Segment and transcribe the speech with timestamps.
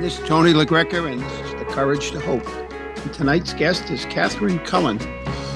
[0.00, 2.46] This is Tony LaGreca, and this is The Courage to Hope.
[3.02, 5.00] And tonight's guest is Catherine Cullen.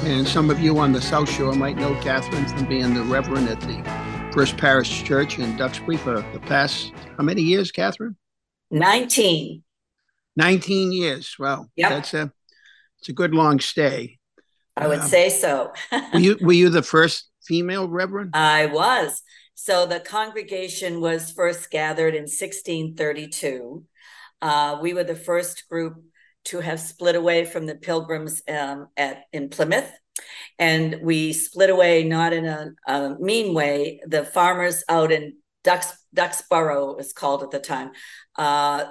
[0.04, 3.48] And some of you on the South Shore might know Catherine from being the Reverend
[3.48, 8.16] at the First Parish Church in Duxbury for the past, how many years, Catherine?
[8.70, 9.62] 19.
[10.36, 11.36] 19 years.
[11.38, 11.90] Well, Yep.
[11.90, 12.32] that's a,
[12.98, 14.18] it's a good long stay.
[14.76, 15.06] I would Wow.
[15.06, 15.72] say so.
[16.12, 18.30] Were you, were you the first female Reverend?
[18.34, 19.22] I was.
[19.54, 23.84] So the congregation was first gathered in 1632.
[24.45, 25.97] Uh, we were the first group
[26.45, 29.91] to have split away from the pilgrims um, at in Plymouth.
[30.59, 34.00] And we split away not in a, a mean way.
[34.06, 37.92] The farmers out in Ducks, it was called at the time,
[38.37, 38.84] uh,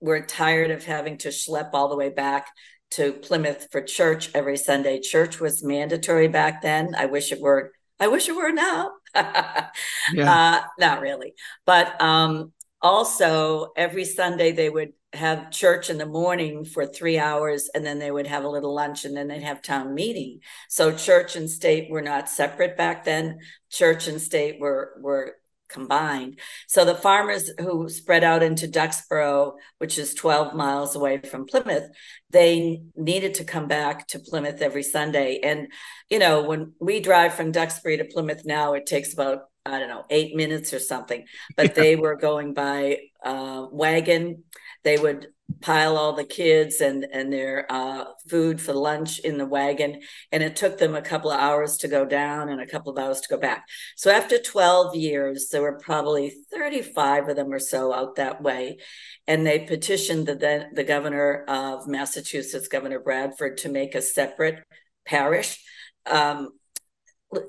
[0.00, 2.46] were tired of having to schlep all the way back
[2.92, 5.00] to Plymouth for church every Sunday.
[5.00, 6.94] Church was mandatory back then.
[6.96, 7.72] I wish it were.
[7.98, 8.92] I wish it were now.
[10.12, 10.32] Yeah.
[10.32, 16.64] uh, not really, but um, also every Sunday they would have church in the morning
[16.64, 19.62] for three hours, and then they would have a little lunch, and then they'd have
[19.62, 20.40] town meeting.
[20.68, 23.40] So church and state were not separate back then.
[23.70, 25.34] Church and state were were
[25.72, 26.38] combined.
[26.68, 31.88] So the farmers who spread out into Duxborough, which is 12 miles away from Plymouth,
[32.30, 35.40] they needed to come back to Plymouth every Sunday.
[35.42, 35.72] And,
[36.10, 39.88] you know, when we drive from Duxbury to Plymouth now, it takes about, I don't
[39.88, 41.24] know, eight minutes or something.
[41.56, 44.44] But they were going by uh, wagon.
[44.82, 45.28] They would
[45.60, 50.00] pile all the kids and and their uh, food for lunch in the wagon,
[50.32, 52.98] and it took them a couple of hours to go down and a couple of
[52.98, 53.64] hours to go back.
[53.96, 58.78] So after 12 years, there were probably 35 of them or so out that way.
[59.26, 64.64] And they petitioned the, then the governor of Massachusetts, Governor Bradford, to make a separate
[65.04, 65.62] parish.
[66.06, 66.48] Um,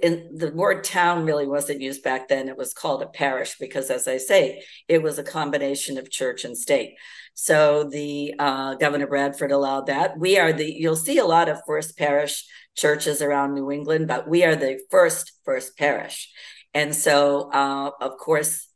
[0.01, 2.47] and the word town really wasn't used back then.
[2.47, 6.45] It was called a parish because, as I say, it was a combination of church
[6.45, 6.95] and state.
[7.33, 10.17] So the uh, Governor Bradford allowed that.
[10.17, 12.45] We are the, you'll see a lot of first parish
[12.75, 16.31] churches around New England, but we are the first, first parish.
[16.73, 18.67] And so, uh, of course,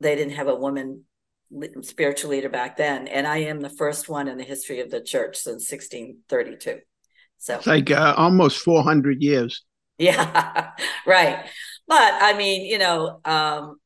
[0.00, 1.04] they didn't have a woman
[1.82, 3.08] spiritual leader back then.
[3.08, 6.80] And I am the first one in the history of the church since 1632.
[7.38, 9.64] So, It's like uh, almost 400 years.
[9.98, 10.70] Yeah,
[11.06, 11.44] right.
[11.86, 13.78] But I mean, you know, um,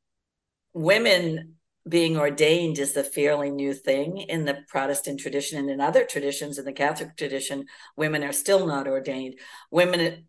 [0.74, 1.54] women
[1.88, 6.58] being ordained is a fairly new thing in the Protestant tradition and in other traditions
[6.58, 7.66] in the Catholic tradition.
[7.96, 9.34] Women are still not ordained.
[9.70, 10.26] Women,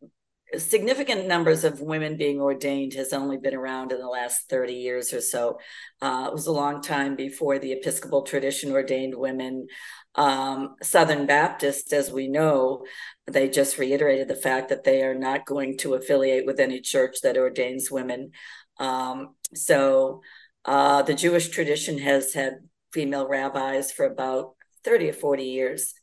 [0.58, 5.14] significant numbers of women being ordained has only been around in the last 30 years
[5.14, 5.60] or so.
[6.02, 9.68] Uh, it was a long time before the Episcopal tradition ordained women.
[10.16, 12.86] Um, Southern Baptist, as we know,
[13.26, 17.18] they just reiterated the fact that they are not going to affiliate with any church
[17.24, 18.32] that ordains women.
[18.80, 20.22] Um, so
[20.66, 22.58] uh, the Jewish tradition has had
[22.92, 25.94] female rabbis for about 30 or 40 years.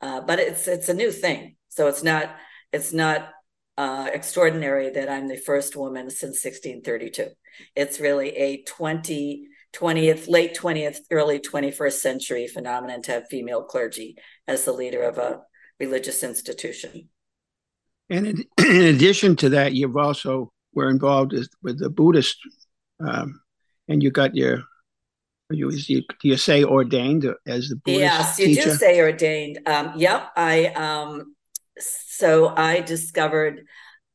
[0.00, 1.56] Uh, but it's it's a new thing.
[1.70, 2.36] So it's not
[2.72, 3.30] it's not
[3.76, 7.28] uh, extraordinary that I'm the first woman since 1632.
[7.74, 14.16] It's really a 20, 20th, late 20th, early 21st century phenomenon to have female clergy
[14.46, 15.40] as the leader of a
[15.80, 17.08] religious institution.
[18.10, 22.36] And in, in addition to that, you've also were involved with, with the Buddhist,
[23.00, 23.40] um,
[23.88, 24.64] and you got your,
[25.50, 28.70] you, you do you say ordained as the Buddhist Yes, you teacher?
[28.70, 29.60] do say ordained.
[29.66, 31.34] Um, yep, I um,
[31.78, 33.66] so I discovered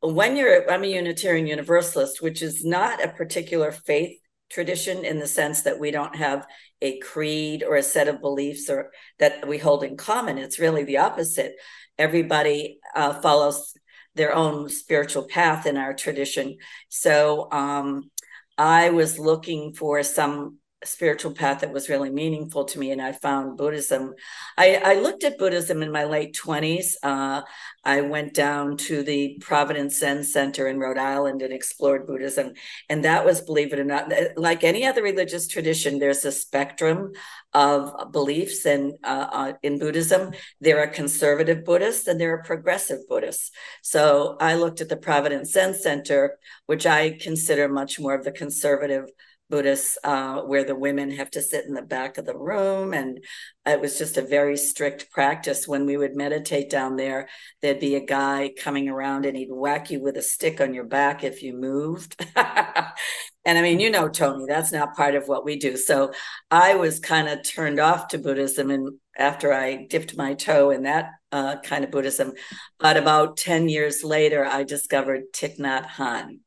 [0.02, 4.18] when you're I'm a Unitarian Universalist, which is not a particular faith
[4.50, 6.48] tradition in the sense that we don't have
[6.82, 10.38] a creed or a set of beliefs or that we hold in common.
[10.38, 11.56] It's really the opposite.
[11.98, 13.74] Everybody uh, follows
[14.16, 16.58] their own spiritual path in our tradition.
[16.88, 18.10] So um,
[18.58, 23.12] I was looking for some spiritual path that was really meaningful to me and i
[23.12, 24.14] found buddhism.
[24.58, 27.42] I, I looked at buddhism in my late 20s uh,
[27.84, 32.54] i went down to the providence zen center in rhode island and explored buddhism
[32.90, 37.12] and that was believe it or not like any other religious tradition there's a spectrum
[37.54, 40.32] of beliefs and uh, uh, in buddhism.
[40.62, 43.52] There are conservative buddhists and there are progressive buddhists.
[43.82, 46.38] So i looked at the providence zen center
[46.68, 49.06] which i consider much more of the conservative
[49.50, 52.94] Buddhists uh, where the women have to sit in the back of the room.
[52.94, 53.20] And
[53.66, 55.68] it was just a very strict practice.
[55.68, 57.28] When we would meditate down there,
[57.62, 60.86] there'd be a guy coming around and he'd whack you with a stick on your
[60.86, 62.16] back if you moved.
[62.36, 65.78] and I mean, you know, Tony, that's not part of what we do.
[65.78, 66.12] So
[66.52, 68.70] I was kind of turned off to Buddhism.
[68.70, 72.34] And after I dipped my toe in that uh, kind of Buddhism,
[72.80, 76.40] but about 10 years later, I discovered Thich Nhat Hanh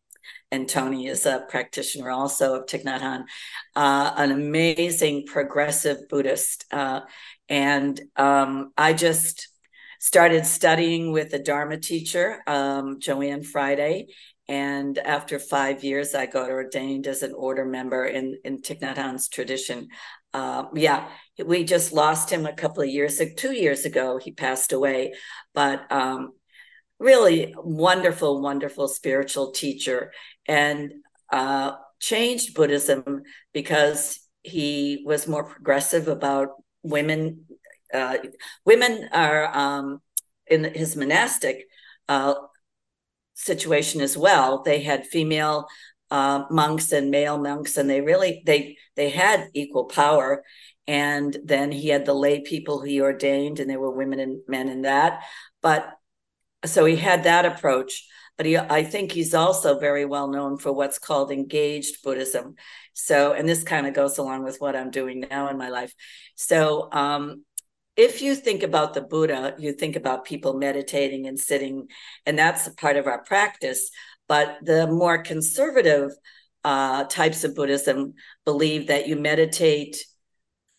[0.52, 3.24] and Tony is a practitioner also of Thich Nhat Hanh,
[3.74, 6.66] uh, an amazing progressive Buddhist.
[6.70, 7.00] Uh,
[7.48, 9.48] and um, I just
[9.98, 14.08] started studying with a Dharma teacher, um, Joanne Friday.
[14.46, 18.96] And after five years, I got ordained as an order member in, in Thich Nhat
[18.96, 19.88] Hanh's tradition.
[20.34, 21.08] Uh, yeah,
[21.42, 24.18] we just lost him a couple of years, two years ago.
[24.18, 25.14] He passed away,
[25.54, 26.32] but um,
[27.02, 30.12] really wonderful, wonderful spiritual teacher
[30.46, 30.92] and
[31.30, 33.22] uh, changed Buddhism
[33.52, 36.50] because he was more progressive about
[36.82, 37.44] women.
[37.92, 38.18] Uh,
[38.64, 40.00] women are um,
[40.46, 41.64] in his monastic
[42.08, 42.34] uh,
[43.34, 44.62] situation as well.
[44.62, 45.66] They had female
[46.10, 50.42] uh, monks and male monks, and they really they they had equal power.
[50.88, 54.68] And then he had the lay people he ordained, and there were women and men
[54.68, 55.22] in that.
[55.62, 55.88] But
[56.64, 58.06] so he had that approach
[58.36, 62.54] but he, I think he's also very well known for what's called engaged Buddhism.
[62.94, 65.94] So, and this kind of goes along with what I'm doing now in my life.
[66.34, 67.44] So, um,
[67.94, 71.88] if you think about the Buddha, you think about people meditating and sitting,
[72.24, 73.90] and that's a part of our practice.
[74.28, 76.10] But the more conservative
[76.64, 78.14] uh, types of Buddhism
[78.46, 80.04] believe that you meditate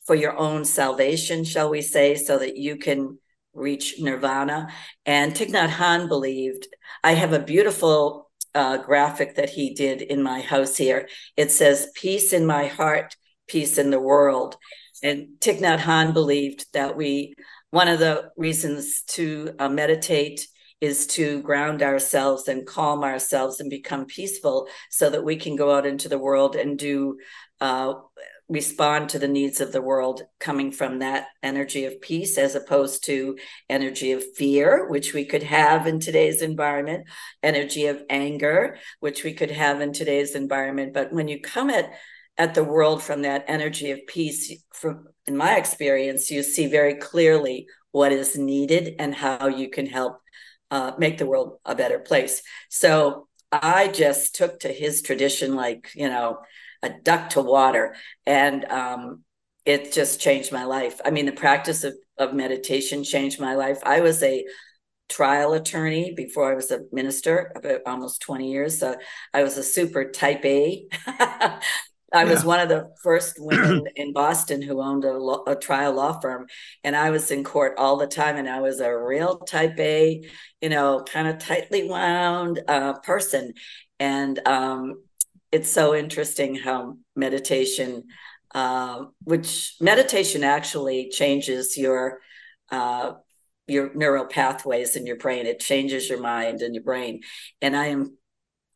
[0.08, 3.20] for your own salvation, shall we say, so that you can
[3.54, 4.70] reach nirvana.
[5.06, 6.68] And Thich Nhat Hanh believed,
[7.04, 11.08] I have a beautiful uh, graphic that he did in my house here.
[11.38, 13.16] It says, Peace in my heart,
[13.48, 14.58] peace in the world.
[15.02, 17.36] And Thich Nhat Hanh believed that we,
[17.72, 20.48] one of the reasons to uh, meditate
[20.84, 25.74] is to ground ourselves and calm ourselves and become peaceful so that we can go
[25.74, 27.18] out into the world and do
[27.62, 27.94] uh,
[28.50, 33.06] respond to the needs of the world coming from that energy of peace as opposed
[33.06, 33.38] to
[33.70, 37.06] energy of fear which we could have in today's environment
[37.42, 40.94] energy of anger which we could have in today's environment.
[40.94, 41.92] But when you come at
[42.38, 46.96] at the world from that energy of peace from in my experience you see very
[46.96, 50.20] clearly what is needed and how you can help
[50.72, 52.42] uh, make the world a better place.
[52.70, 56.40] So i just took to his tradition like you know
[56.84, 57.96] a duck to water.
[58.26, 59.24] And um,
[59.66, 61.00] it just changed my life.
[61.04, 63.80] I mean, the practice of, of meditation changed my life.
[63.84, 64.46] I was a
[65.10, 68.80] trial attorney before I was a minister, about almost 20 years.
[68.80, 68.96] So
[69.34, 70.88] I was a super type A.
[72.14, 75.94] I was one of the first women in Boston who owned a, law, a, trial
[75.94, 76.46] law firm,
[76.84, 78.38] and I was in court all the time.
[78.38, 80.22] And I was a real type A,
[80.62, 83.54] you know, kind of tightly wound uh, person.
[84.00, 85.04] And um,
[85.54, 88.06] it's so interesting how meditation,
[88.56, 92.20] uh, which meditation actually changes your
[92.72, 93.14] uh,
[93.68, 95.46] your neural pathways in your brain.
[95.46, 97.22] It changes your mind and your brain.
[97.62, 98.18] And I am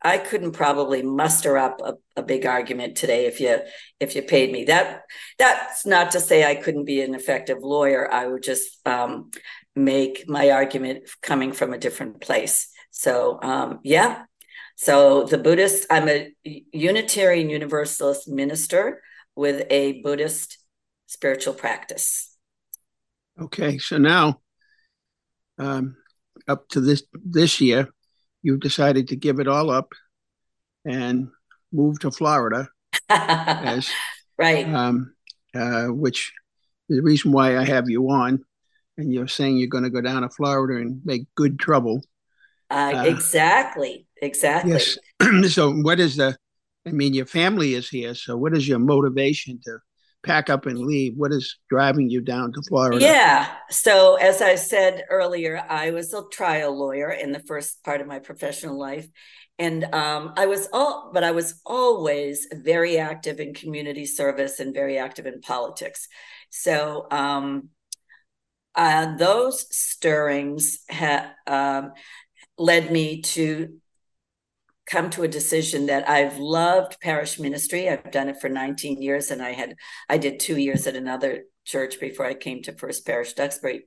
[0.03, 3.57] I couldn't probably muster up a, a, big argument today if you
[3.99, 4.65] if you paid me.
[4.65, 5.01] That
[5.39, 8.07] that's not to say I couldn't be an effective lawyer.
[8.13, 9.31] I would just um,
[9.75, 12.69] make my argument coming from a different place.
[12.91, 14.25] So um, yeah,
[14.77, 19.01] so the Buddhist, I'm a Unitarian Universalist minister
[19.35, 20.59] with a Buddhist
[21.07, 22.37] spiritual practice.
[23.41, 24.39] Okay, so now,
[25.57, 25.97] um,
[26.47, 27.89] up to this this year,
[28.43, 29.93] you've decided to give it all up
[30.85, 31.29] and
[31.73, 32.69] move to Florida,
[33.09, 33.89] as
[34.37, 35.15] right, um,
[35.55, 36.33] uh, which
[36.87, 38.45] is the reason why I have you on.
[38.95, 42.03] And you're saying you're going to go down to Florida and make good trouble.
[42.69, 44.06] Uh, uh, exactly.
[44.21, 44.71] Exactly.
[44.71, 44.97] Yes.
[45.53, 46.35] so, what is the?
[46.85, 48.15] I mean, your family is here.
[48.15, 49.79] So, what is your motivation to
[50.23, 51.13] pack up and leave?
[51.15, 52.99] What is driving you down to Florida?
[52.99, 53.47] Yeah.
[53.69, 58.07] So, as I said earlier, I was a trial lawyer in the first part of
[58.07, 59.07] my professional life.
[59.59, 64.73] And um, I was all, but I was always very active in community service and
[64.73, 66.07] very active in politics.
[66.49, 67.69] So, um,
[68.75, 71.93] uh, those stirrings ha- um,
[72.59, 73.79] led me to
[74.87, 77.89] come to a decision that I've loved parish ministry.
[77.89, 79.75] I've done it for 19 years and I had
[80.09, 83.85] I did 2 years at another church before I came to First Parish Duxbury.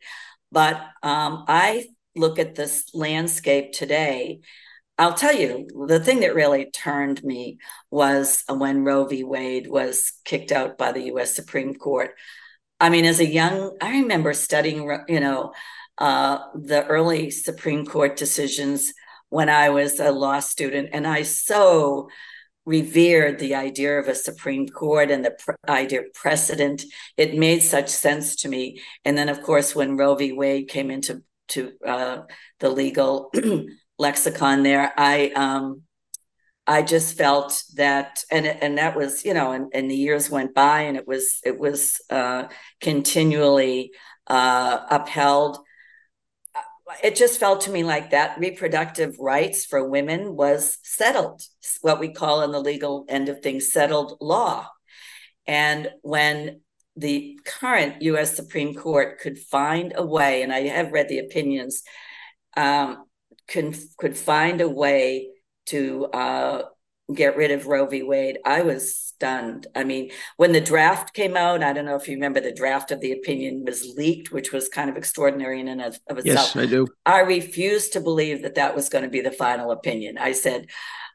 [0.53, 4.41] But um, I look at this landscape today
[5.01, 7.57] I'll tell you, the thing that really turned me
[7.91, 9.25] was when Roe v.
[9.25, 11.35] Wade was kicked out by the U.S.
[11.35, 12.11] Supreme Court.
[12.79, 15.55] I mean, as a young, I remember studying, you know,
[15.97, 18.93] uh, the early Supreme Court decisions
[19.31, 22.09] when I was a law student, and I so
[22.67, 25.37] revered the idea of a Supreme Court and the
[25.69, 26.85] idea of precedent.
[27.17, 28.81] It made such sense to me.
[29.05, 30.33] And then, of course, when Roe v.
[30.33, 32.19] Wade came into to uh,
[32.61, 33.33] the legal
[33.99, 35.83] lexicon, there, I um,
[36.67, 40.55] I just felt that, and and that was, you know, and, and the years went
[40.55, 42.45] by, and it was it was uh,
[42.81, 43.91] continually
[44.29, 45.59] uh, upheld.
[47.03, 51.43] It just felt to me like that reproductive rights for women was settled,
[51.83, 54.69] what we call in the legal end of things settled law.
[55.47, 56.61] And when
[56.97, 58.37] the current U.S.
[58.37, 61.83] Supreme Court could find a way, and I have read the opinions,
[62.57, 63.05] um,
[63.47, 65.29] can could find a way
[65.67, 66.63] to uh,
[67.15, 68.03] get rid of Roe v.
[68.03, 69.67] Wade, I was stunned.
[69.75, 72.91] I mean, when the draft came out, I don't know if you remember the draft
[72.91, 76.55] of the opinion was leaked, which was kind of extraordinary in and of, of itself.
[76.55, 76.87] Yes, I do.
[77.05, 80.19] I refused to believe that that was going to be the final opinion.
[80.19, 80.67] I said,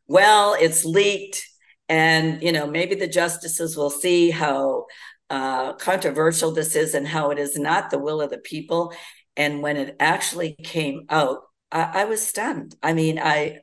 [0.07, 1.43] well, it's leaked.
[1.89, 4.85] And, you know, maybe the justices will see how
[5.29, 8.93] uh, controversial this is and how it is not the will of the people.
[9.35, 12.75] And when it actually came out, I, I was stunned.
[12.81, 13.61] I mean, I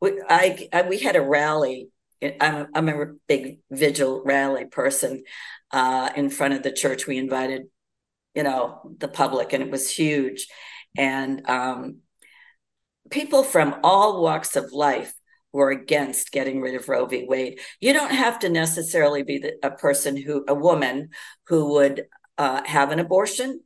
[0.00, 1.88] we, I, I, we had a rally.
[2.40, 5.22] I'm, I'm a big vigil rally person
[5.72, 7.06] uh, in front of the church.
[7.06, 7.64] We invited,
[8.34, 10.46] you know, the public, and it was huge.
[10.96, 11.98] And um,
[13.10, 15.12] people from all walks of life
[15.52, 17.26] were against getting rid of Roe v.
[17.28, 17.60] Wade.
[17.80, 21.10] You don't have to necessarily be the, a person who, a woman
[21.46, 22.04] who would
[22.36, 23.60] uh, have an abortion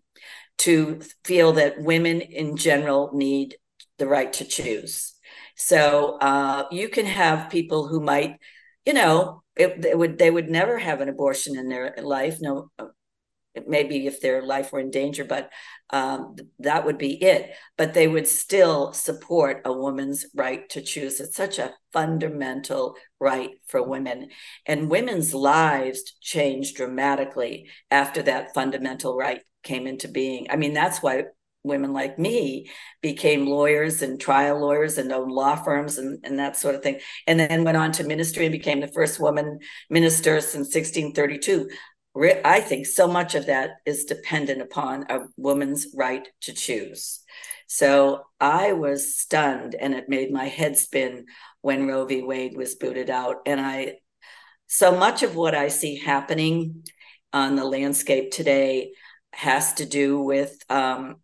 [0.59, 3.57] to feel that women in general need
[3.99, 5.12] the right to choose.
[5.65, 8.39] So uh, you can have people who might,
[8.85, 12.39] you know, it, it, would they would never have an abortion in their life.
[12.41, 12.71] No,
[13.67, 15.51] maybe if their life were in danger, but
[15.91, 17.55] um, that would be it.
[17.77, 21.21] But they would still support a woman's right to choose.
[21.21, 24.31] It's such a fundamental right for women,
[24.67, 30.49] and women's lives changed dramatically after that fundamental right came into being.
[30.51, 31.25] I mean, that's why
[31.65, 36.57] women like me became lawyers and trial lawyers and owned law firms and, and that
[36.57, 36.99] sort of thing.
[37.27, 41.69] And then went on to ministry and became the first woman minister since 1632.
[42.45, 47.21] I think so much of that is dependent upon a woman's right to choose.
[47.69, 51.25] So I was stunned and it made my head spin
[51.63, 52.23] when Roe v.
[52.23, 53.37] Wade was booted out.
[53.47, 53.95] And I,
[54.67, 56.85] so much of what I see happening
[57.33, 58.93] on the landscape today
[59.33, 61.17] has to do with um,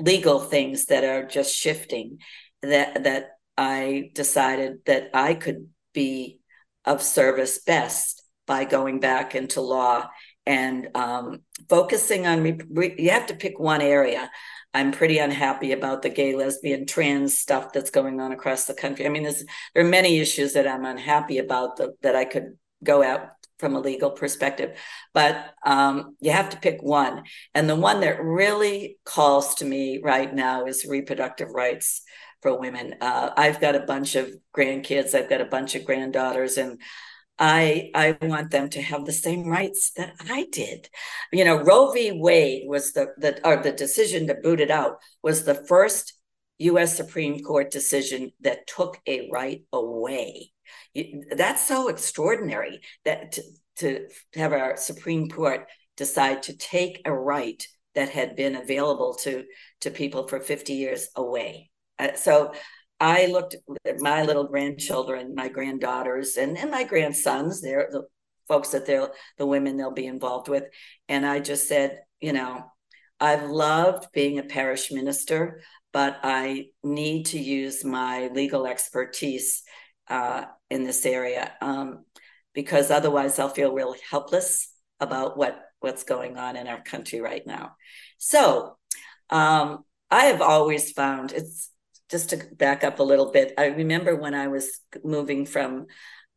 [0.00, 2.18] legal things that are just shifting
[2.62, 6.40] that that I decided that I could be
[6.84, 10.08] of service best by going back into law
[10.46, 14.30] and um, focusing on re- you have to pick one area.
[14.72, 19.04] I'm pretty unhappy about the gay lesbian trans stuff that's going on across the country.
[19.04, 23.02] I mean there are many issues that i'm unhappy about the, that i could go
[23.02, 23.30] out
[23.60, 24.76] from a legal perspective,
[25.14, 27.22] but um, you have to pick one.
[27.54, 32.02] And the one that really calls to me right now is reproductive rights
[32.42, 32.94] for women.
[33.00, 36.80] Uh, I've got a bunch of grandkids, I've got a bunch of granddaughters, and
[37.38, 40.88] I I want them to have the same rights that I did.
[41.32, 42.12] You know, Roe v.
[42.12, 46.14] Wade was the the or the decision to boot it out was the first
[46.58, 46.96] U.S.
[46.96, 50.52] Supreme Court decision that took a right away
[51.30, 53.42] that's so extraordinary that to,
[53.76, 59.44] to have our Supreme Court decide to take a right that had been available to
[59.80, 61.70] to people for 50 years away.
[61.98, 62.52] Uh, so
[62.98, 67.60] I looked at my little grandchildren, my granddaughters, and, and my grandsons.
[67.60, 68.02] They're the
[68.46, 70.64] folks that they're the women they'll be involved with.
[71.08, 72.64] And I just said, you know,
[73.18, 75.62] I've loved being a parish minister,
[75.92, 79.62] but I need to use my legal expertise
[80.08, 82.04] uh, in this area um,
[82.54, 87.46] because otherwise I'll feel really helpless about what what's going on in our country right
[87.46, 87.72] now.
[88.18, 88.76] So
[89.30, 91.70] um, I have always found it's
[92.10, 93.54] just to back up a little bit.
[93.56, 95.86] I remember when I was moving from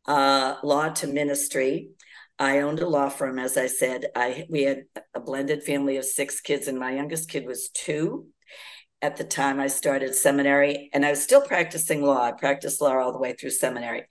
[0.06, 1.90] uh, law to ministry.
[2.38, 4.06] I owned a law firm, as I said.
[4.16, 8.28] I we had a blended family of six kids, and my youngest kid was two
[9.04, 12.22] at the time I started seminary, and I was still practicing law.
[12.22, 14.06] I practiced law all the way through seminary.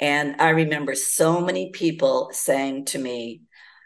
[0.00, 3.42] And I remember so many people saying to me,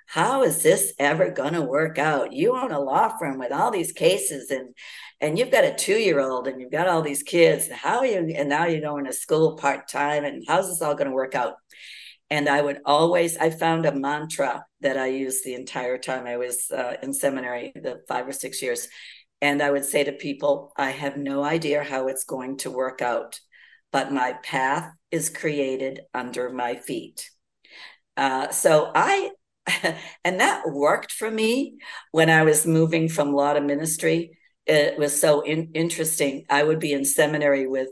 [0.07, 2.33] how is this ever going to work out?
[2.33, 4.75] You own a law firm with all these cases and
[5.21, 7.69] and you've got a two-year-old and you've got all these kids.
[7.71, 11.11] How are you and now you're going to school part-time and how's this all going
[11.11, 11.57] to work out?
[12.31, 16.39] And I would always I found a mantra that I used the entire time I
[16.39, 18.89] was uh, in seminary, the 5 or 6 years.
[19.41, 23.03] And I would say to people, I have no idea how it's going to work
[23.03, 23.41] out,
[23.93, 27.31] but my path is created under my feet.
[28.17, 29.31] Uh, so I
[30.25, 31.77] and that worked for me
[32.13, 34.39] when I was moving from law to ministry.
[34.67, 36.45] It was so in- interesting.
[36.51, 37.89] I would be in seminary with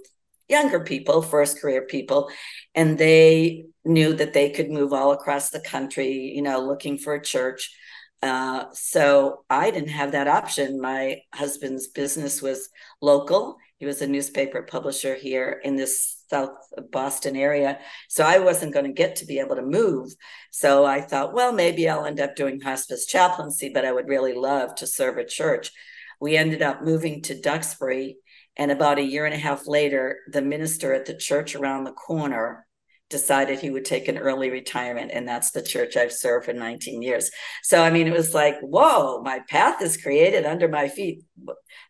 [0.48, 2.30] younger people, first career people,
[2.74, 7.14] and they knew that they could move all across the country, you know, looking for
[7.14, 7.74] a church.
[8.22, 10.80] Uh, so I didn't have that option.
[10.80, 12.68] My husband's business was
[13.00, 13.56] local.
[13.78, 16.56] He was a newspaper publisher here in this South
[16.90, 17.78] Boston area.
[18.08, 20.12] So I wasn't going to get to be able to move.
[20.50, 24.32] So I thought, well, maybe I'll end up doing hospice chaplaincy, but I would really
[24.32, 25.70] love to serve a church.
[26.18, 28.16] We ended up moving to Duxbury.
[28.56, 31.92] And about a year and a half later, the minister at the church around the
[31.92, 32.65] corner
[33.08, 35.10] decided he would take an early retirement.
[35.12, 37.30] And that's the church I've served for 19 years.
[37.62, 41.22] So, I mean, it was like, whoa, my path is created under my feet.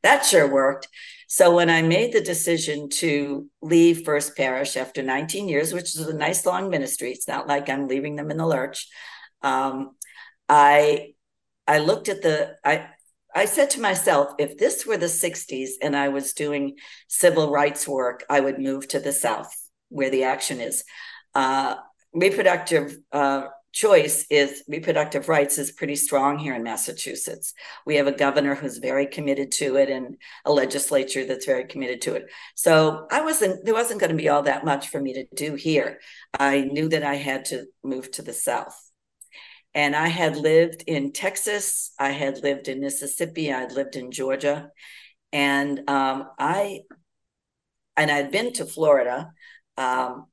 [0.03, 0.89] That sure worked.
[1.29, 6.07] So when I made the decision to leave First Parish after 19 years, which is
[6.07, 8.89] a nice long ministry, it's not like I'm leaving them in the lurch.
[9.43, 9.97] Um,
[10.49, 11.15] I
[11.67, 12.87] I looked at the I
[13.35, 16.77] I said to myself, if this were the 60s and I was doing
[17.09, 19.53] civil rights work, I would move to the South
[19.89, 20.85] where the action is.
[21.35, 21.77] Uh,
[22.13, 23.45] reproductive uh,
[23.77, 27.53] choice is reproductive rights is pretty strong here in Massachusetts.
[27.85, 30.17] We have a governor who's very committed to it and
[30.47, 32.31] a legislature that's very committed to it.
[32.55, 35.57] So I wasn't there wasn't going to be all that much for me to do
[35.57, 36.01] here.
[36.39, 38.81] I knew that I had to move to the south.
[39.75, 44.71] And I had lived in Texas, I had lived in Mississippi, I'd lived in Georgia,
[45.33, 46.81] and um, I
[47.95, 49.33] and I'd been to Florida.
[49.77, 50.27] Um,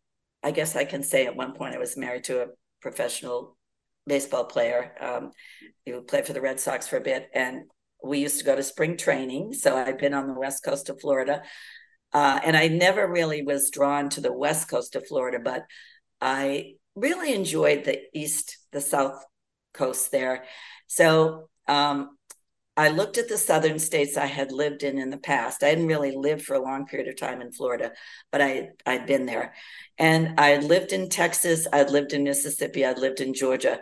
[0.43, 2.47] I guess I can say at one point I was married to a
[2.81, 3.57] professional
[4.05, 5.31] baseball player um,
[5.85, 7.29] who played for the Red Sox for a bit.
[7.33, 7.63] And
[8.03, 9.53] we used to go to spring training.
[9.53, 11.41] So I've been on the west coast of Florida.
[12.11, 15.63] Uh, and I never really was drawn to the west coast of Florida, but
[16.21, 19.23] I really enjoyed the east, the south
[19.73, 20.45] coast there.
[20.87, 22.17] So um,
[22.75, 25.61] I looked at the southern states I had lived in in the past.
[25.61, 27.91] I hadn't really lived for a long period of time in Florida,
[28.31, 29.53] but I I'd been there,
[29.97, 31.67] and I lived in Texas.
[31.71, 32.85] I'd lived in Mississippi.
[32.85, 33.79] I'd lived in Georgia,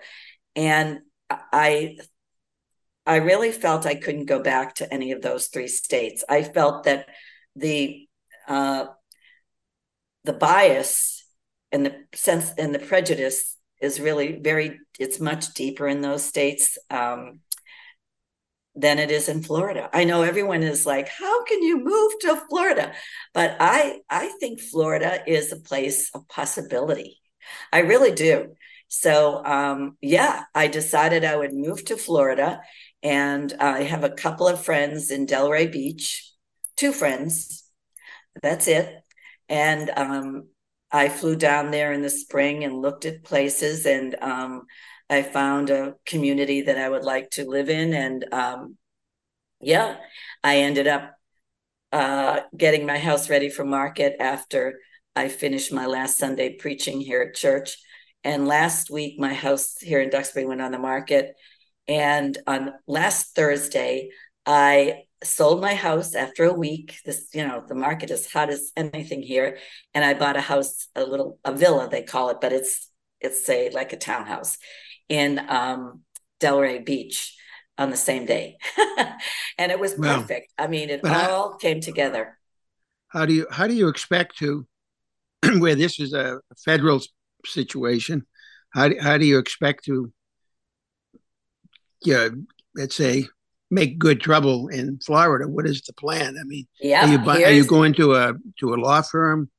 [0.55, 0.99] and
[1.29, 1.97] I
[3.05, 6.23] I really felt I couldn't go back to any of those three states.
[6.27, 7.07] I felt that
[7.55, 8.07] the
[8.47, 8.87] uh,
[10.23, 11.25] the bias
[11.71, 16.77] and the sense and the prejudice is really very it's much deeper in those states.
[16.89, 17.39] Um,
[18.75, 19.89] than it is in Florida.
[19.93, 22.93] I know everyone is like, how can you move to Florida?
[23.33, 27.19] But I I think Florida is a place of possibility.
[27.71, 28.55] I really do.
[28.87, 32.61] So um, yeah, I decided I would move to Florida,
[33.03, 36.31] and I have a couple of friends in Delray Beach,
[36.77, 37.63] two friends.
[38.41, 39.03] That's it.
[39.49, 40.47] And um,
[40.91, 44.63] I flew down there in the spring and looked at places and um,
[45.11, 47.93] I found a community that I would like to live in.
[47.93, 48.77] And um,
[49.59, 49.97] yeah,
[50.41, 51.11] I ended up
[51.91, 54.79] uh, getting my house ready for market after
[55.13, 57.77] I finished my last Sunday preaching here at church.
[58.23, 61.33] And last week, my house here in Duxbury went on the market.
[61.89, 64.11] And on last Thursday,
[64.45, 66.99] I sold my house after a week.
[67.03, 69.57] This, you know, the market is hot as anything here.
[69.93, 73.49] And I bought a house, a little, a villa, they call it, but it's, it's
[73.49, 74.57] a, like a townhouse
[75.09, 76.01] in um,
[76.39, 77.35] Delray Beach
[77.77, 78.57] on the same day.
[79.57, 80.53] and it was perfect.
[80.57, 82.37] I mean, it all came together.
[83.09, 84.65] How do you how do you expect to
[85.57, 87.01] where this is a federal
[87.45, 88.25] situation,
[88.69, 90.11] how do, how do you expect to
[92.03, 92.29] yeah,
[92.75, 93.27] let's say
[93.69, 95.47] make good trouble in Florida?
[95.47, 96.35] What is the plan?
[96.39, 99.49] I mean, yeah, are you are you going to a to a law firm?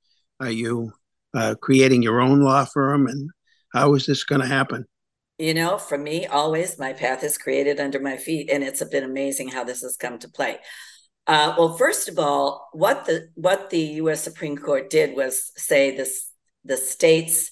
[0.40, 0.92] Are you
[1.35, 3.07] uh, creating your own law firm?
[3.07, 3.31] And
[3.72, 4.87] how is this going to happen?
[5.42, 9.02] You know, for me, always my path is created under my feet, and it's been
[9.02, 10.59] amazing how this has come to play.
[11.26, 14.22] Uh, well, first of all, what the what the U.S.
[14.22, 16.31] Supreme Court did was say this:
[16.64, 17.50] the states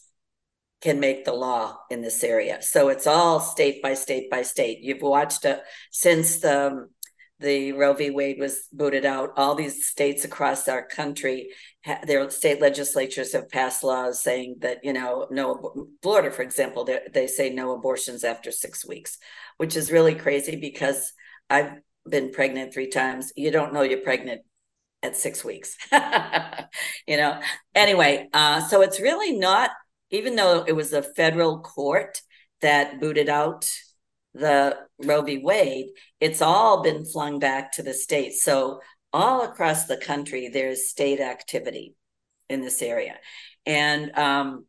[0.81, 2.63] can make the law in this area.
[2.63, 4.79] So it's all state by state by state.
[4.83, 5.59] You've watched uh,
[5.91, 6.87] since the
[7.41, 8.11] the Roe v.
[8.11, 9.31] Wade was booted out.
[9.37, 11.49] All these states across our country
[12.07, 17.27] their state legislatures have passed laws saying that you know no florida for example they,
[17.27, 19.17] say no abortions after six weeks
[19.57, 21.15] which is really crazy because
[21.49, 21.73] i've
[22.09, 23.33] been pregnant three times.
[23.37, 24.43] You don't know you're pregnant
[25.03, 25.77] at six weeks
[27.07, 27.41] you know?
[27.75, 29.71] Anyway uh, so it's really not
[30.11, 32.21] even though it was a federal court
[32.61, 33.71] that booted out
[34.35, 35.39] the roe v.
[35.39, 35.87] Wade
[36.21, 38.81] it's all been flung back to the states so
[39.13, 41.95] all across the country, there's state activity
[42.49, 43.17] in this area.
[43.67, 44.67] And um,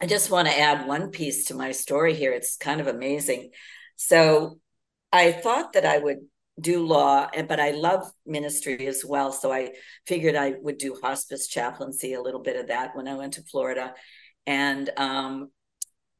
[0.00, 2.32] I just want to add one piece to my story here.
[2.32, 3.50] It's kind of amazing.
[3.96, 4.58] So
[5.12, 6.18] I thought that I would
[6.60, 9.32] do law, but I love ministry as well.
[9.32, 9.72] So I
[10.06, 13.42] figured I would do hospice chaplaincy, a little bit of that when I went to
[13.42, 13.94] Florida.
[14.46, 15.50] And um,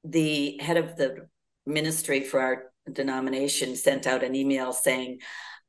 [0.05, 1.29] the head of the
[1.67, 5.19] ministry for our denomination sent out an email saying,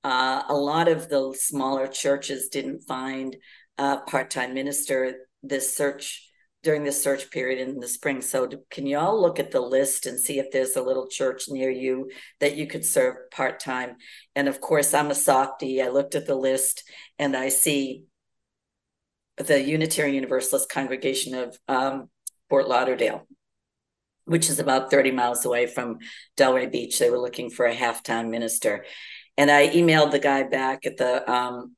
[0.04, 3.38] uh, a lot of the smaller churches didn't find
[3.78, 6.30] a part-time minister this search
[6.64, 8.22] during this search period in the spring.
[8.22, 11.44] So can you all look at the list and see if there's a little church
[11.50, 13.98] near you that you could serve part-time?
[14.36, 15.82] And of course, I'm a softie.
[15.82, 16.84] I looked at the list
[17.20, 18.06] and I see
[19.38, 22.10] the Unitarian Universalist congregation of um,
[22.50, 23.28] Fort Lauderdale,
[24.26, 25.98] which is about 30 miles away from
[26.38, 26.98] Delray Beach.
[26.98, 28.86] They were looking for a half-time minister.
[29.38, 31.76] And I emailed the guy back at the um,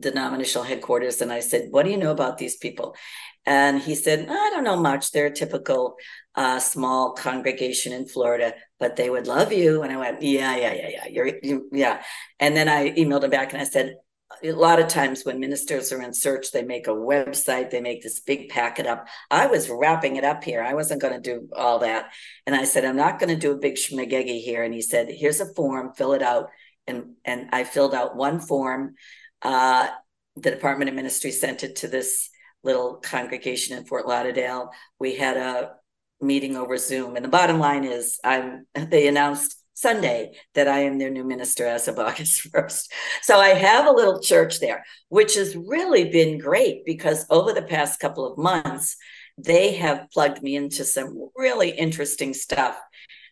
[0.00, 2.96] denominational headquarters and I said, What do you know about these people?
[3.44, 5.12] And he said, I don't know much.
[5.12, 5.96] They're a typical
[6.34, 9.82] uh, small congregation in Florida, but they would love you.
[9.82, 11.06] And I went, Yeah, yeah, yeah, yeah.
[11.08, 12.02] You're, you, yeah.
[12.40, 13.96] And then I emailed him back and I said,
[14.42, 18.02] a lot of times when ministers are in search, they make a website, they make
[18.02, 19.06] this big packet up.
[19.30, 20.62] I was wrapping it up here.
[20.62, 22.10] I wasn't going to do all that.
[22.44, 24.64] And I said, I'm not going to do a big schmagegi here.
[24.64, 26.50] And he said, Here's a form, fill it out
[26.86, 28.94] and and I filled out one form.
[29.42, 29.88] Uh,
[30.36, 32.30] the Department of Ministry sent it to this
[32.62, 34.70] little congregation in Fort Lauderdale.
[34.98, 35.72] We had a
[36.20, 38.66] meeting over Zoom, and the bottom line is, I'm.
[38.90, 42.88] They announced Sunday that I am their new minister as of August 1st.
[43.22, 47.62] So I have a little church there, which has really been great because over the
[47.62, 48.96] past couple of months,
[49.38, 52.78] they have plugged me into some really interesting stuff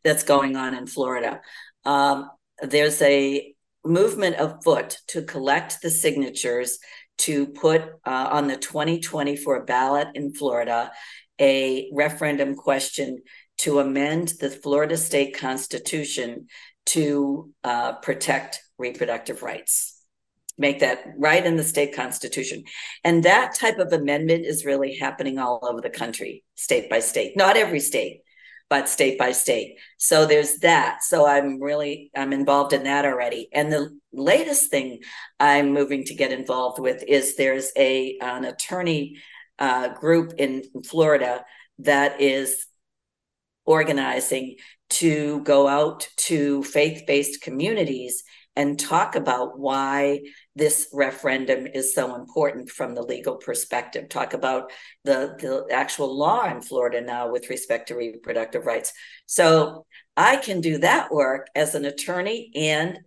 [0.04, 1.40] that's going on in Florida.
[1.84, 2.30] Um,
[2.62, 6.78] there's a movement afoot to collect the signatures
[7.18, 10.90] to put uh, on the 2024 ballot in Florida
[11.40, 13.22] a referendum question
[13.58, 16.46] to amend the Florida state constitution
[16.86, 20.00] to uh, protect reproductive rights.
[20.56, 22.64] Make that right in the state constitution.
[23.02, 27.36] And that type of amendment is really happening all over the country, state by state.
[27.36, 28.20] Not every state,
[28.74, 29.78] but state by state.
[29.98, 31.04] So there's that.
[31.04, 33.48] So I'm really I'm involved in that already.
[33.52, 34.98] And the latest thing
[35.38, 39.18] I'm moving to get involved with is there's a an attorney
[39.60, 41.44] uh, group in Florida
[41.78, 42.66] that is
[43.64, 44.56] organizing
[44.90, 48.24] to go out to faith-based communities
[48.56, 50.20] and talk about why
[50.54, 54.08] this referendum is so important from the legal perspective.
[54.08, 54.70] Talk about
[55.04, 58.92] the, the actual law in Florida now with respect to reproductive rights.
[59.26, 59.86] So
[60.16, 63.00] I can do that work as an attorney and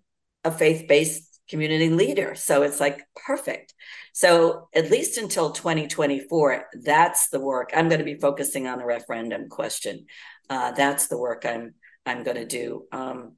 [0.44, 2.36] a faith based community leader.
[2.36, 3.74] So it's like perfect.
[4.12, 7.72] So at least until 2024, that's the work.
[7.74, 10.08] I'm going to be focusing on the referendum question.
[10.50, 11.74] Uh, that's the work I'm
[12.06, 12.86] I'm going to do.
[12.92, 13.34] Um,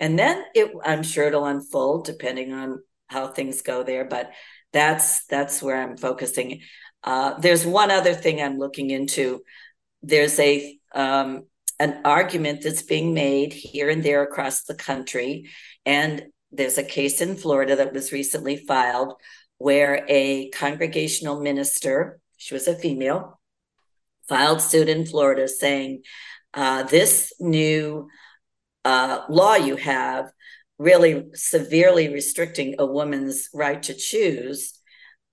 [0.00, 4.32] and then it i'm sure it'll unfold depending on how things go there but
[4.72, 6.60] that's that's where i'm focusing.
[7.02, 9.42] Uh, there's one other thing i'm looking into.
[10.02, 11.46] There's a um,
[11.78, 15.48] an argument that's being made here and there across the country.
[15.84, 19.14] And there's a case in florida that was recently filed
[19.58, 23.40] where a congregational minister she was a female
[24.28, 26.02] filed suit in florida saying
[26.54, 28.08] uh, this new
[28.86, 30.30] uh, law you have
[30.78, 34.60] really severely restricting a woman's right to choose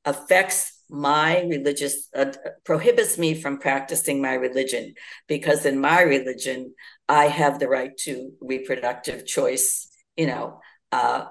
[0.06, 2.32] affects my religious uh,
[2.66, 4.94] prohibits me from practicing my religion
[5.28, 6.74] because in my religion
[7.08, 9.88] i have the right to reproductive choice
[10.18, 10.60] you know
[10.92, 11.26] uh,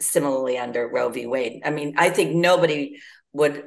[0.00, 1.26] similarly under roe v.
[1.26, 1.62] Wade.
[1.64, 2.98] I mean i think nobody
[3.32, 3.64] would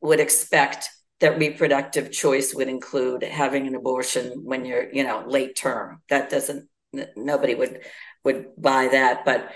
[0.00, 0.88] would expect
[1.20, 6.00] that reproductive choice would include having an abortion when you're you know late term.
[6.08, 6.68] That doesn't
[7.16, 7.80] nobody would
[8.24, 9.50] would buy that but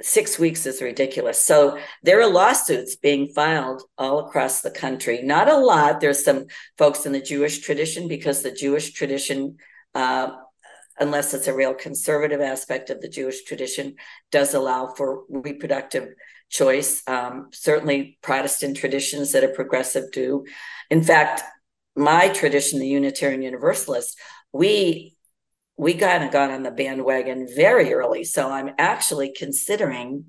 [0.00, 5.48] six weeks is ridiculous so there are lawsuits being filed all across the country not
[5.48, 9.56] a lot there's some folks in the jewish tradition because the jewish tradition
[9.94, 10.30] uh,
[11.00, 13.96] unless it's a real conservative aspect of the jewish tradition
[14.30, 16.10] does allow for reproductive
[16.48, 17.02] choice.
[17.06, 20.44] Um, certainly, Protestant traditions that are progressive do.
[20.90, 21.42] In fact,
[21.96, 24.18] my tradition, the Unitarian Universalist,
[24.52, 25.14] we
[25.78, 28.24] we kind of got on the bandwagon very early.
[28.24, 30.26] So I'm actually considering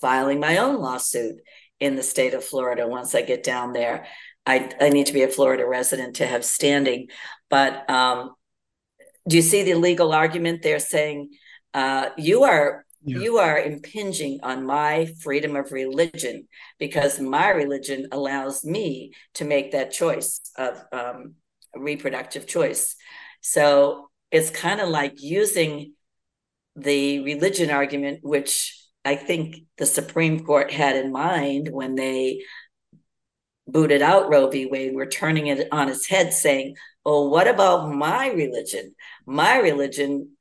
[0.00, 1.36] filing my own lawsuit
[1.78, 4.06] in the state of Florida once I get down there.
[4.46, 7.08] I, I need to be a Florida resident to have standing.
[7.50, 8.34] But um,
[9.28, 10.62] do you see the legal argument?
[10.62, 11.30] They're saying
[11.74, 13.18] uh, you are yeah.
[13.18, 19.72] you are impinging on my freedom of religion because my religion allows me to make
[19.72, 21.34] that choice of um,
[21.74, 22.96] reproductive choice.
[23.42, 25.94] So it's kind of like using
[26.76, 32.42] the religion argument, which I think the Supreme Court had in mind when they
[33.66, 34.66] booted out Roe v.
[34.66, 34.94] Wade.
[34.94, 38.94] We're turning it on its head, saying, "Oh, what about my religion?
[39.26, 40.36] My religion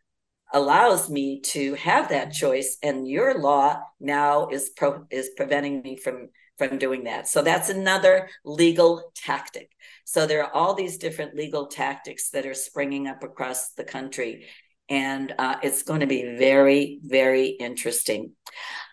[0.53, 5.95] allows me to have that choice, and your law now is pro- is preventing me
[5.95, 9.69] from from doing that." So that's another legal tactic.
[10.09, 14.47] So there are all these different legal tactics that are springing up across the country,
[14.89, 18.31] and uh, it's going to be very, very interesting.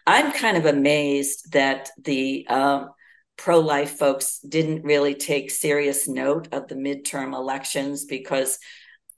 [0.07, 2.91] I'm kind of amazed that the um,
[3.39, 8.59] pro life folks didn't really take serious note of the midterm elections because,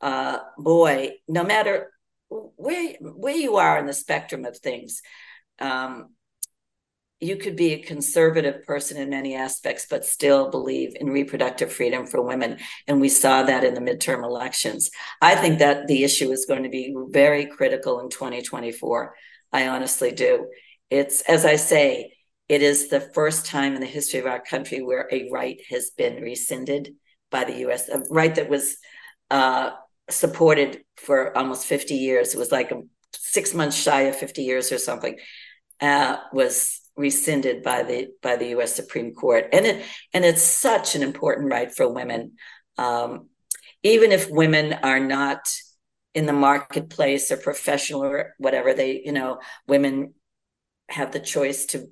[0.01, 1.91] uh, boy, no matter
[2.29, 5.03] where where you are in the spectrum of things,
[5.59, 6.11] um,
[7.20, 12.07] you could be a conservative person in many aspects, but still believe in reproductive freedom
[12.07, 12.59] for women.
[12.87, 14.90] And we saw that in the midterm elections.
[15.20, 19.14] I think that the issue is going to be very critical in 2024.
[19.52, 20.46] I honestly do.
[20.90, 22.12] It's, as I say,
[22.48, 25.90] it is the first time in the history of our country where a right has
[25.90, 26.94] been rescinded
[27.31, 28.76] by the US, a right that was
[29.31, 29.70] uh,
[30.09, 32.33] supported for almost 50 years.
[32.33, 32.72] It was like
[33.12, 35.18] six months shy of 50 years or something,
[35.81, 38.75] uh, was rescinded by the by the U.S.
[38.75, 42.33] Supreme Court, and it and it's such an important right for women,
[42.77, 43.29] um,
[43.83, 45.49] even if women are not
[46.15, 48.75] in the marketplace or professional or whatever.
[48.75, 50.15] They, you know, women
[50.89, 51.87] have the choice to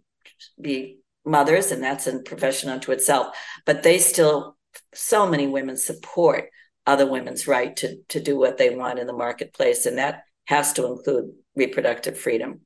[0.60, 3.36] be mothers, and that's a profession unto itself.
[3.64, 4.56] But they still,
[4.92, 6.50] so many women support
[6.86, 10.72] other women's right to to do what they want in the marketplace, and that has
[10.74, 12.60] to include reproductive freedom.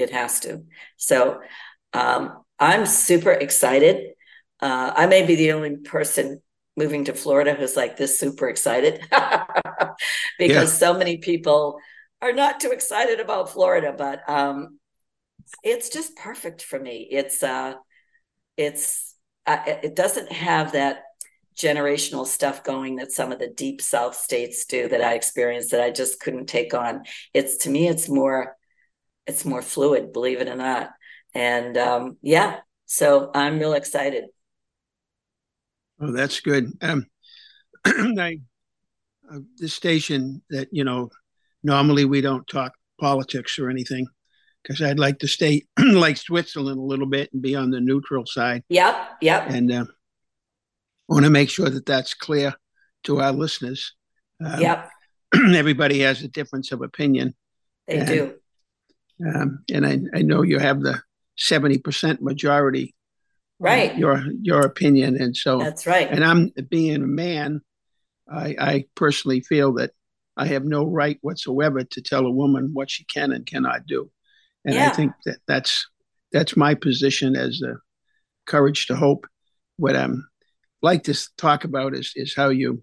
[0.00, 0.64] It has to.
[0.96, 1.40] So
[1.92, 4.12] um, I'm super excited.
[4.60, 6.42] Uh, I may be the only person
[6.76, 9.00] moving to Florida who's like this super excited
[10.38, 10.78] because yeah.
[10.78, 11.78] so many people
[12.22, 14.78] are not too excited about Florida, but um,
[15.62, 17.08] it's just perfect for me.
[17.10, 17.74] It's uh,
[18.56, 19.14] it's
[19.46, 21.02] uh, it doesn't have that
[21.56, 25.82] generational stuff going that some of the deep south states do that I experienced that
[25.82, 27.04] I just couldn't take on.
[27.34, 28.56] It's to me, it's more
[29.26, 30.90] it's more fluid, believe it or not.
[31.34, 34.24] And um, yeah, so I'm real excited.
[36.00, 36.72] Oh, that's good.
[36.80, 37.06] Um,
[37.84, 38.40] I,
[39.30, 41.10] uh, this station that you know,
[41.62, 44.06] normally we don't talk politics or anything
[44.62, 48.26] because I'd like to stay like Switzerland a little bit and be on the neutral
[48.26, 48.64] side.
[48.68, 49.48] Yep, yep.
[49.48, 49.84] And uh,
[51.08, 52.54] want to make sure that that's clear
[53.04, 53.94] to our listeners.
[54.44, 54.90] Um, yep.
[55.54, 57.34] everybody has a difference of opinion.
[57.86, 58.34] They and, do.
[59.26, 61.02] Um, and I, I know you have the
[61.38, 62.94] 70% majority.
[63.58, 63.96] Right.
[63.96, 65.20] Your your opinion.
[65.20, 66.08] And so that's right.
[66.10, 67.60] And I'm being a man,
[68.26, 69.90] I, I personally feel that
[70.34, 74.10] I have no right whatsoever to tell a woman what she can and cannot do.
[74.64, 74.88] And yeah.
[74.88, 75.86] I think that that's
[76.32, 77.74] that's my position as a
[78.46, 79.26] courage to hope.
[79.76, 80.26] What I'm
[80.80, 82.82] like to talk about is is how you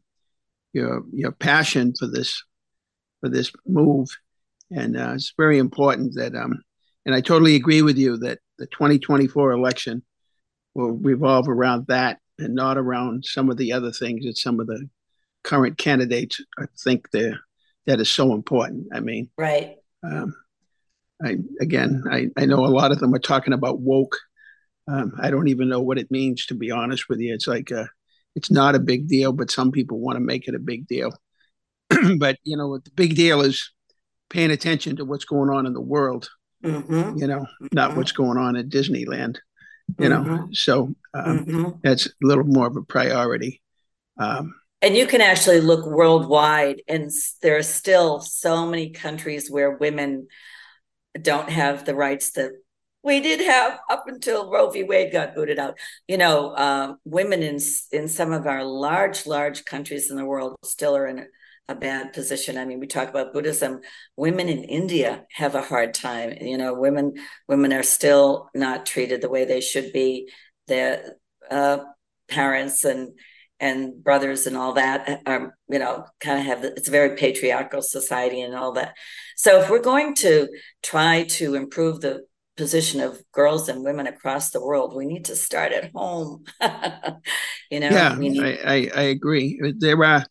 [0.74, 2.44] your your passion for this
[3.22, 4.10] for this move
[4.72, 6.62] and uh, it's very important that um,
[7.06, 10.04] and I totally agree with you that the 2024 election
[10.74, 14.68] will revolve around that and not around some of the other things that some of
[14.68, 14.90] the
[15.44, 17.34] current candidates I think they
[17.86, 18.88] that is so important.
[18.94, 19.78] I mean, right.
[20.04, 20.36] Um,
[21.24, 24.18] I again, I, I know a lot of them are talking about woke.
[24.88, 27.34] Um, I don't even know what it means to be honest with you.
[27.34, 27.86] It's like a, uh,
[28.36, 31.12] it's not a big deal, but some people want to make it a big deal.
[32.20, 33.72] but you know, the big deal is
[34.30, 36.30] paying attention to what's going on in the world.
[36.64, 37.18] Mm-hmm.
[37.18, 37.98] You know, not mm-hmm.
[37.98, 39.38] what's going on at Disneyland.
[40.00, 40.54] You know, mm-hmm.
[40.54, 41.70] so um, mm-hmm.
[41.82, 43.62] that's a little more of a priority.
[44.20, 47.10] Um, and you can actually look worldwide, and
[47.42, 50.28] there are still so many countries where women
[51.22, 52.52] don't have the rights that
[53.04, 54.84] we did have up until Roe v.
[54.84, 55.78] Wade got booted out.
[56.08, 57.60] You know, uh, women in
[57.92, 61.26] in some of our large, large countries in the world still are in
[61.70, 62.58] a bad position.
[62.58, 63.82] I mean, we talk about Buddhism.
[64.16, 66.34] Women in India have a hard time.
[66.42, 67.16] You know, women
[67.48, 70.30] women are still not treated the way they should be.
[70.68, 71.16] Their
[71.50, 71.80] uh,
[72.30, 73.18] parents and
[73.60, 77.82] and brothers and all that are you know kind of have it's a very patriarchal
[77.82, 78.94] society and all that.
[79.36, 80.48] So if we're going to
[80.82, 82.26] try to improve the
[82.58, 84.96] position of girls and women across the world.
[84.96, 86.44] We need to start at home.
[87.72, 87.90] you know.
[87.90, 89.62] Yeah, need- I, I, I agree.
[89.78, 90.26] There are,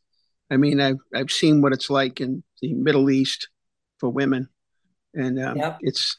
[0.51, 3.49] I mean, I've I've seen what it's like in the Middle East
[3.99, 4.49] for women,
[5.15, 5.79] and um, yep.
[5.81, 6.19] it's,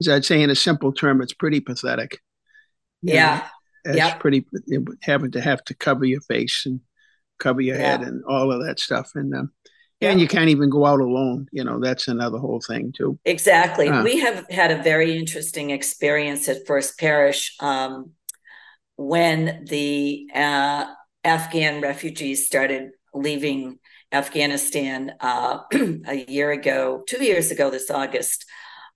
[0.00, 2.18] as I'd say in a simple term, it's pretty pathetic.
[3.02, 3.46] Yeah.
[3.84, 4.20] It's yep.
[4.20, 4.44] pretty
[5.02, 6.80] having to have to cover your face and
[7.38, 7.92] cover your yeah.
[7.92, 9.52] head and all of that stuff, and um,
[10.00, 10.10] yeah.
[10.10, 13.88] and you can't even go out alone you know that's another whole thing too exactly
[13.88, 18.12] uh, we have had a very interesting experience at first parish um,
[18.96, 20.86] when the uh,
[21.24, 23.78] afghan refugees started leaving
[24.12, 25.58] afghanistan uh,
[26.06, 28.44] a year ago two years ago this august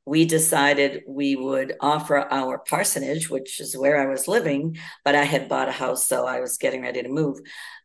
[0.04, 5.22] we decided we would offer our parsonage, which is where I was living, but I
[5.22, 7.38] had bought a house, so I was getting ready to move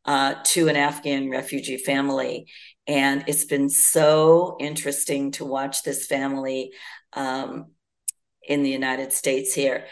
[0.05, 2.47] uh, to an Afghan refugee family.
[2.87, 6.71] And it's been so interesting to watch this family
[7.13, 7.67] um,
[8.41, 9.85] in the United States here.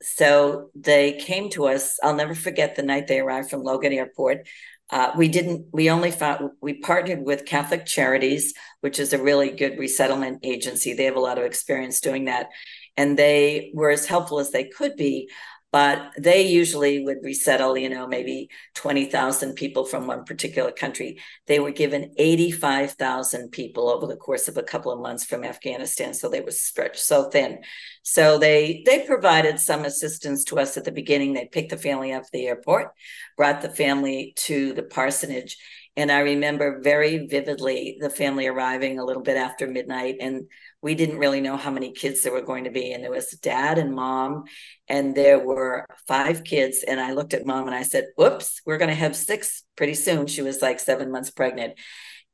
[0.00, 1.98] So they came to us.
[2.02, 4.46] I'll never forget the night they arrived from Logan Airport.
[4.90, 9.50] Uh, we didn't, we only found, we partnered with Catholic Charities, which is a really
[9.50, 10.94] good resettlement agency.
[10.94, 12.48] They have a lot of experience doing that.
[12.96, 15.30] And they were as helpful as they could be
[15.70, 21.20] but they usually would resettle, you know, maybe 20,000 people from one particular country.
[21.46, 26.14] They were given 85,000 people over the course of a couple of months from Afghanistan.
[26.14, 27.58] So they were stretched so thin.
[28.02, 31.34] So they they provided some assistance to us at the beginning.
[31.34, 32.92] They picked the family up at the airport,
[33.36, 35.58] brought the family to the parsonage.
[35.98, 40.44] And I remember very vividly the family arriving a little bit after midnight and
[40.80, 42.92] we didn't really know how many kids there were going to be.
[42.92, 44.44] And there was dad and mom,
[44.86, 46.84] and there were five kids.
[46.86, 49.94] And I looked at mom and I said, Whoops, we're going to have six pretty
[49.94, 50.28] soon.
[50.28, 51.74] She was like seven months pregnant.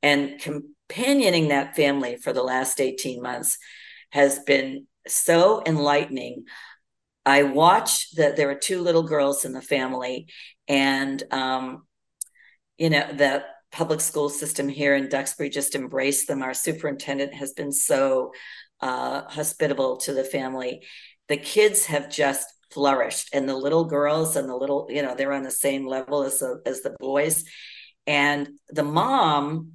[0.03, 3.57] And companioning that family for the last 18 months
[4.11, 6.45] has been so enlightening.
[7.25, 10.27] I watched that there were two little girls in the family,
[10.69, 11.85] and um,
[12.77, 13.45] you know, the
[13.75, 16.43] public school system here in Duxbury just embraced them.
[16.43, 18.33] Our superintendent has been so
[18.81, 20.83] uh, hospitable to the family.
[21.29, 25.33] The kids have just flourished, and the little girls and the little, you know, they're
[25.33, 27.45] on the same level as the, as the boys.
[28.07, 29.73] And the mom,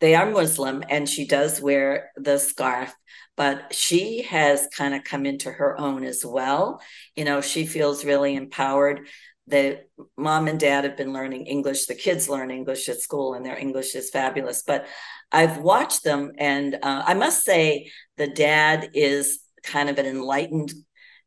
[0.00, 2.92] they are Muslim, and she does wear the scarf,
[3.36, 6.80] but she has kind of come into her own as well.
[7.14, 9.06] You know, she feels really empowered
[9.48, 9.80] the
[10.16, 11.86] mom and dad have been learning English.
[11.86, 14.62] The kids learn English at school, and their English is fabulous.
[14.62, 14.86] But
[15.32, 20.72] I've watched them, and uh, I must say, the dad is kind of an enlightened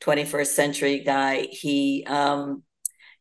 [0.02, 1.48] 21st century guy.
[1.50, 2.64] He, um,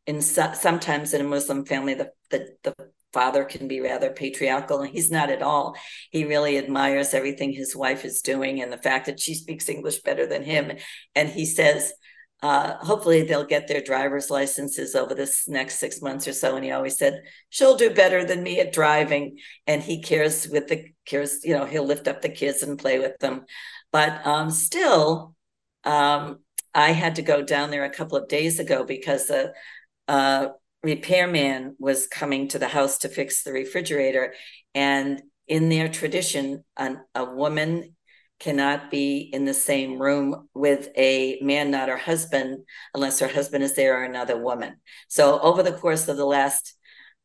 [0.05, 2.75] in so, sometimes in a Muslim family, the, the the
[3.13, 5.75] father can be rather patriarchal, and he's not at all.
[6.11, 10.01] He really admires everything his wife is doing, and the fact that she speaks English
[10.01, 10.71] better than him.
[11.15, 11.93] And he says
[12.41, 16.55] uh, hopefully they'll get their driver's licenses over this next six months or so.
[16.55, 19.37] And he always said, she'll do better than me at driving.
[19.67, 22.97] And he cares with the cares, you know, he'll lift up the kids and play
[22.97, 23.45] with them.
[23.91, 25.35] But um, still,
[25.83, 26.39] um,
[26.73, 29.51] I had to go down there a couple of days ago because a,
[30.07, 30.49] a
[30.83, 34.33] repairman was coming to the house to fix the refrigerator.
[34.73, 37.95] And in their tradition, an, a woman
[38.41, 43.63] cannot be in the same room with a man, not her husband, unless her husband
[43.63, 44.77] is there or another woman.
[45.09, 46.73] So over the course of the last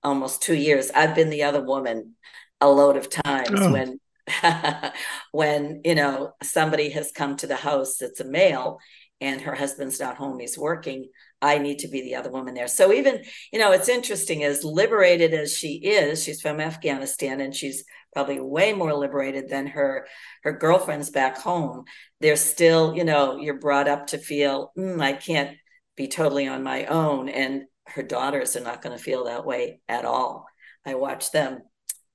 [0.02, 2.16] almost two years, I've been the other woman
[2.60, 3.72] a load of times oh.
[3.72, 3.98] when
[5.32, 8.78] when you know somebody has come to the house that's a male
[9.20, 11.06] and her husband's not home he's working
[11.40, 12.68] i need to be the other woman there.
[12.68, 17.54] So even you know it's interesting as liberated as she is she's from afghanistan and
[17.54, 20.06] she's probably way more liberated than her
[20.42, 21.84] her girlfriends back home.
[22.20, 25.56] They're still you know you're brought up to feel mm, i can't
[25.96, 29.80] be totally on my own and her daughters are not going to feel that way
[29.88, 30.46] at all.
[30.84, 31.62] I watch them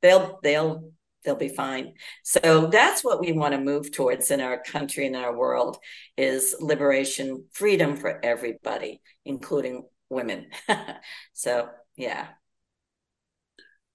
[0.01, 0.91] they'll they'll
[1.23, 5.15] they'll be fine so that's what we want to move towards in our country and
[5.15, 5.77] our world
[6.17, 10.47] is liberation freedom for everybody including women
[11.33, 12.27] so yeah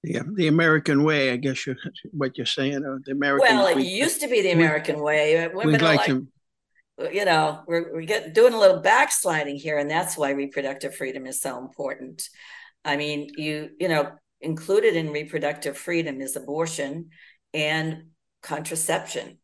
[0.02, 1.76] Yeah, the American way, I guess you're,
[2.12, 2.80] what you're saying.
[3.06, 3.56] The American.
[3.56, 5.48] Well, it we, used to be the American we, way.
[5.52, 6.28] Women like, like to,
[7.12, 11.26] you know, we're we're getting doing a little backsliding here, and that's why reproductive freedom
[11.26, 12.28] is so important.
[12.84, 17.10] I mean, you you know, included in reproductive freedom is abortion
[17.54, 18.08] and
[18.42, 19.38] contraception.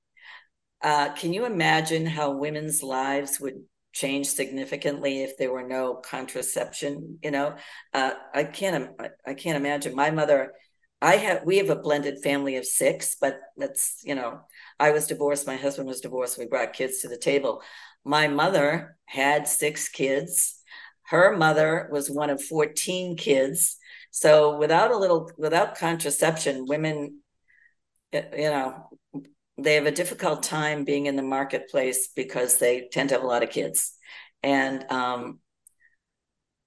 [0.83, 3.63] Uh, can you imagine how women's lives would
[3.93, 7.19] change significantly if there were no contraception?
[7.23, 7.57] You know,
[7.95, 8.91] uh, I can't.
[9.27, 9.95] I can't imagine.
[9.95, 10.53] My mother,
[11.01, 11.43] I have.
[11.45, 14.41] We have a blended family of six, but that's you know,
[14.79, 15.47] I was divorced.
[15.47, 16.39] My husband was divorced.
[16.39, 17.63] We brought kids to the table.
[18.05, 20.59] My mother had six kids.
[21.05, 23.77] Her mother was one of fourteen kids.
[24.13, 27.21] So without a little, without contraception, women,
[28.13, 28.91] you know,
[29.57, 33.27] they have a difficult time being in the marketplace because they tend to have a
[33.27, 33.95] lot of kids.
[34.43, 35.41] And um,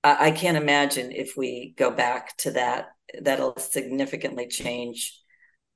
[0.03, 2.87] I, I can't imagine if we go back to that,
[3.21, 5.19] that'll significantly change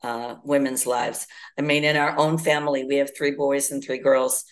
[0.02, 1.28] uh, women's lives.
[1.56, 4.44] I mean, in our own family, we have three boys and three girls.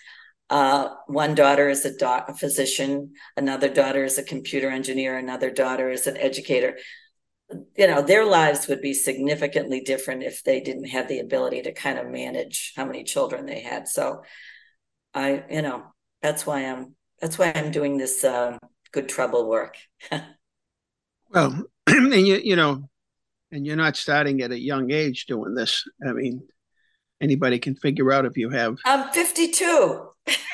[0.51, 5.49] Uh, one daughter is a, doc- a physician, another daughter is a computer engineer, another
[5.49, 6.78] daughter is an educator
[7.77, 11.71] you know their lives would be significantly different if they didn't have the ability to
[11.71, 13.87] kind of manage how many children they had.
[13.87, 14.23] So
[15.13, 15.83] i you know
[16.21, 18.57] that's why i'm that's why i'm doing this uh,
[18.91, 19.75] good trouble work.
[21.29, 22.89] Well and you you know
[23.51, 25.85] and you're not starting at a young age doing this.
[26.05, 26.47] I mean
[27.21, 30.07] anybody can figure out if you have i'm 52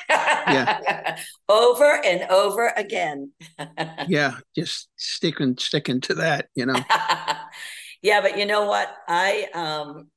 [0.09, 1.17] yeah.
[1.49, 3.31] over and over again.
[4.07, 6.75] yeah, just sticking sticking to that, you know.
[8.01, 8.93] yeah, but you know what?
[9.07, 10.09] I um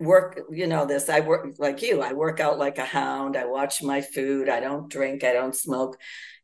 [0.00, 1.08] work, you know this.
[1.08, 2.02] I work like you.
[2.02, 3.36] I work out like a hound.
[3.36, 4.48] I watch my food.
[4.48, 5.96] I don't drink, I don't smoke.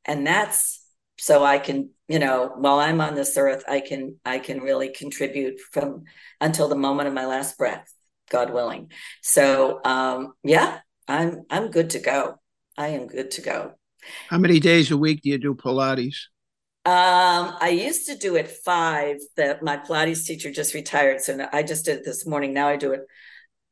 [0.05, 0.81] And that's
[1.19, 4.89] so I can, you know, while I'm on this earth, I can I can really
[4.91, 6.05] contribute from
[6.41, 7.93] until the moment of my last breath,
[8.31, 8.91] God willing.
[9.23, 12.41] So um yeah, I'm I'm good to go.
[12.77, 13.72] I am good to go.
[14.29, 16.27] How many days a week do you do Pilates?
[16.87, 19.16] Um, I used to do it five.
[19.37, 22.53] That my Pilates teacher just retired, so I just did it this morning.
[22.53, 23.01] Now I do it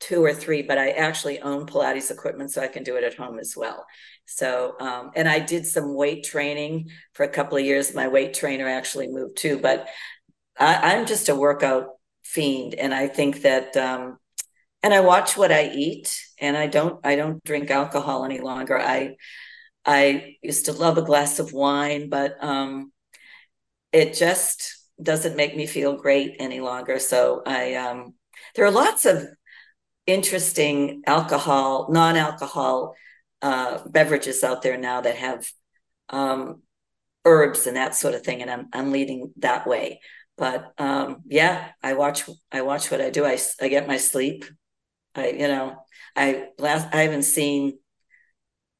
[0.00, 3.14] two or three, but I actually own Pilates equipment, so I can do it at
[3.14, 3.84] home as well.
[4.24, 7.94] So, um, and I did some weight training for a couple of years.
[7.94, 9.88] My weight trainer actually moved too, but
[10.58, 11.88] I, am just a workout
[12.24, 14.18] fiend, and I think that um,
[14.82, 18.78] and I watch what I eat and I don't I don't drink alcohol any longer.
[18.78, 19.16] I
[19.84, 22.92] I used to love a glass of wine, but um
[23.92, 26.98] it just doesn't make me feel great any longer.
[26.98, 28.14] So I um
[28.54, 29.24] there are lots of
[30.06, 32.94] interesting alcohol, non-alcohol
[33.42, 35.50] uh beverages out there now that have
[36.10, 36.62] um
[37.24, 40.00] herbs and that sort of thing and I'm I'm leading that way.
[40.36, 43.24] But um yeah, I watch I watch what I do.
[43.24, 44.44] I I get my sleep
[45.14, 45.76] I, you know,
[46.16, 47.78] I last I haven't seen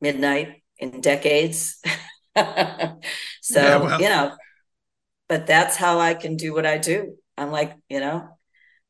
[0.01, 1.81] midnight in decades.
[2.37, 2.43] so
[3.55, 4.01] yeah, well.
[4.01, 4.37] you know,
[5.29, 7.17] but that's how I can do what I do.
[7.37, 8.29] I'm like, you know,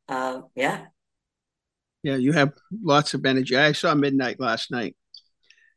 [0.09, 0.87] uh, yeah.
[2.03, 3.57] Yeah, you have lots of energy.
[3.57, 4.97] I saw midnight last night,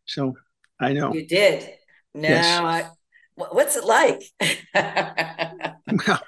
[0.06, 0.34] so
[0.80, 1.70] I know you did.
[2.16, 2.62] Now, yes.
[2.62, 2.90] I,
[3.36, 4.24] what's it like?
[6.08, 6.22] well,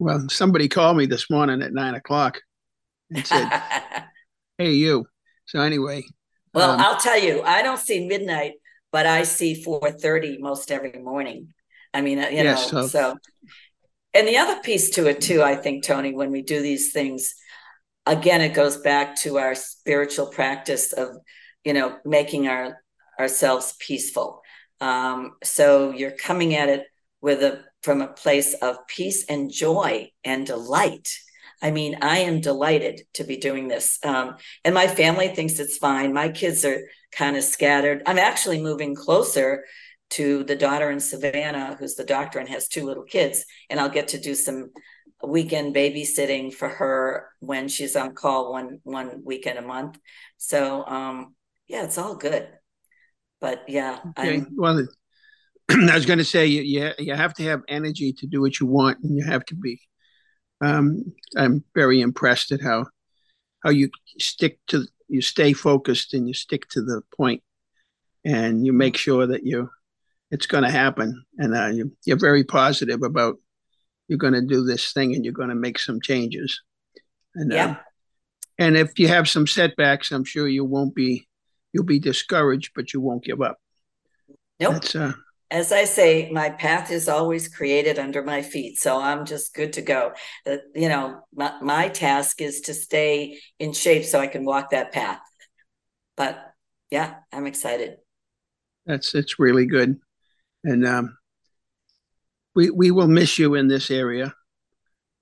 [0.00, 2.40] well, somebody called me this morning at nine o'clock
[3.10, 3.50] and said
[4.58, 5.06] hey you.
[5.46, 6.02] So anyway
[6.54, 8.54] well um, i'll tell you i don't see midnight
[8.90, 11.54] but i see 4.30 most every morning.
[11.94, 13.16] I mean uh, you know so, so.
[14.14, 17.34] And the other piece to it too i think tony when we do these things
[18.06, 21.16] again it goes back to our spiritual practice of
[21.64, 22.78] you know making our
[23.18, 24.42] ourselves peaceful.
[24.80, 26.84] Um, so you're coming at it
[27.20, 31.08] with a from a place of peace and joy and delight
[31.60, 33.98] I mean, I am delighted to be doing this.
[34.04, 36.12] Um, and my family thinks it's fine.
[36.12, 36.80] My kids are
[37.12, 38.02] kind of scattered.
[38.06, 39.64] I'm actually moving closer
[40.10, 43.44] to the daughter in Savannah, who's the doctor and has two little kids.
[43.68, 44.70] And I'll get to do some
[45.22, 49.98] weekend babysitting for her when she's on call one one weekend a month.
[50.36, 51.34] So um,
[51.66, 52.48] yeah, it's all good.
[53.40, 54.42] But yeah, okay.
[54.56, 54.86] Well,
[55.70, 58.58] I was going to say you, you you have to have energy to do what
[58.60, 59.80] you want, and you have to be
[60.60, 62.86] um, I'm very impressed at how
[63.64, 67.42] how you stick to you stay focused and you stick to the point,
[68.24, 69.70] and you make sure that you
[70.30, 73.36] it's going to happen, and uh, you, you're very positive about
[74.08, 76.62] you're going to do this thing and you're going to make some changes.
[77.34, 77.66] And yeah.
[77.66, 77.76] Uh,
[78.60, 81.28] and if you have some setbacks, I'm sure you won't be
[81.72, 83.58] you'll be discouraged, but you won't give up.
[84.58, 84.72] Nope.
[84.72, 85.12] That's uh,
[85.50, 88.78] as I say, my path is always created under my feet.
[88.78, 90.12] So I'm just good to go.
[90.46, 94.70] Uh, you know, my, my task is to stay in shape so I can walk
[94.70, 95.20] that path.
[96.16, 96.38] But
[96.90, 97.96] yeah, I'm excited.
[98.84, 99.98] That's it's really good.
[100.64, 101.16] And um,
[102.54, 104.34] we we will miss you in this area.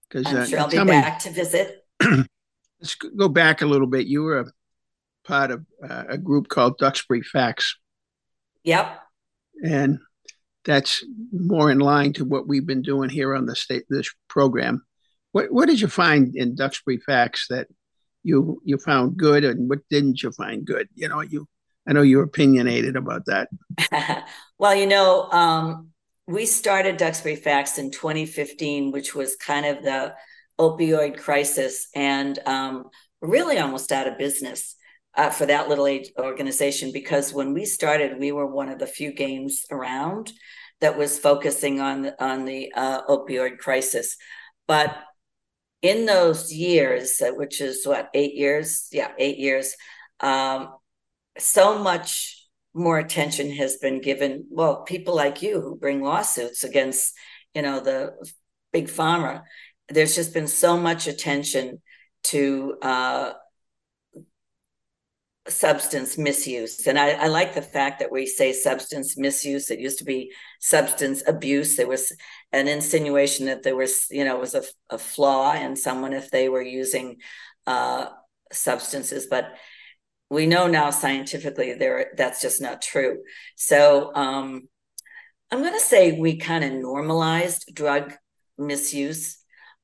[0.09, 1.85] Because I'm uh, sure I'll be back me, to visit.
[2.81, 4.07] let's go back a little bit.
[4.07, 4.47] You were a
[5.25, 7.77] part of uh, a group called Duxbury Facts.
[8.65, 9.01] Yep.
[9.65, 9.99] And
[10.67, 14.85] that's more in line to what we've been doing here on the state this program.
[15.33, 17.69] What what did you find in Duxbury Facts that
[18.23, 20.89] you you found good, and what didn't you find good?
[20.95, 21.49] You know, you
[21.87, 23.49] I know you're opinionated about that.
[24.59, 25.91] well, you know, um,
[26.27, 30.15] we started Duxbury Facts in 2015, which was kind of the
[30.59, 32.91] opioid crisis, and um,
[33.21, 34.75] really almost out of business.
[35.17, 38.87] Uh, for that little age organization because when we started we were one of the
[38.87, 40.31] few games around
[40.83, 44.17] that was focusing on on the uh, opioid crisis
[44.67, 44.95] but
[45.83, 48.89] in those years, uh, which is what, eight years?
[48.93, 49.75] Yeah, eight years.
[50.21, 50.75] Um,
[51.39, 52.43] so much
[52.75, 54.47] more attention has been given.
[54.51, 57.15] Well, people like you who bring lawsuits against,
[57.55, 58.15] you know, the
[58.73, 59.43] big pharma.
[59.89, 61.81] There's just been so much attention
[62.25, 63.33] to uh,
[65.49, 66.87] substance misuse.
[66.87, 69.71] And I, I, like the fact that we say substance misuse.
[69.71, 71.77] It used to be substance abuse.
[71.77, 72.13] There was
[72.53, 76.49] an insinuation that there was, you know, was a, a flaw in someone if they
[76.49, 77.19] were using
[77.67, 78.09] uh,
[78.53, 79.27] substances.
[79.31, 79.57] But
[80.31, 83.23] we know now scientifically there that's just not true.
[83.55, 84.69] So um,
[85.51, 88.15] I'm going to say we kind of normalized drug
[88.59, 89.39] misuse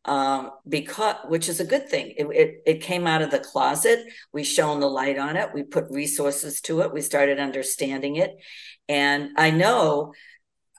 [0.05, 2.15] um, because which is a good thing.
[2.17, 4.01] It, it, it came out of the closet.
[4.33, 5.55] We shone the light on it.
[5.55, 6.93] We put resources to it.
[6.93, 8.37] We started understanding it,
[8.89, 10.13] and I know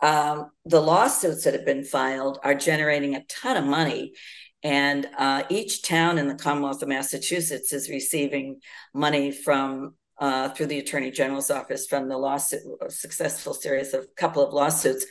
[0.01, 4.13] um, the lawsuits that have been filed are generating a ton of money.
[4.61, 8.61] And uh, each town in the Commonwealth of Massachusetts is receiving
[8.93, 14.45] money from uh, through the Attorney General's office from the lawsuit, successful series of couple
[14.45, 15.05] of lawsuits.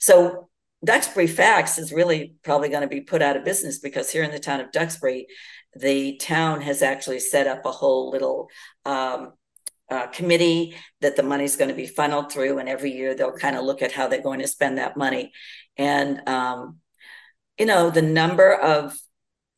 [0.00, 0.48] So
[0.84, 4.30] Duxbury Facts is really probably going to be put out of business because here in
[4.30, 5.26] the town of Duxbury,
[5.74, 8.48] the town has actually set up a whole little
[8.84, 9.32] um,
[9.90, 13.56] uh, committee that the money's going to be funneled through, and every year they'll kind
[13.56, 15.32] of look at how they're going to spend that money.
[15.76, 16.78] And um,
[17.58, 18.96] you know, the number of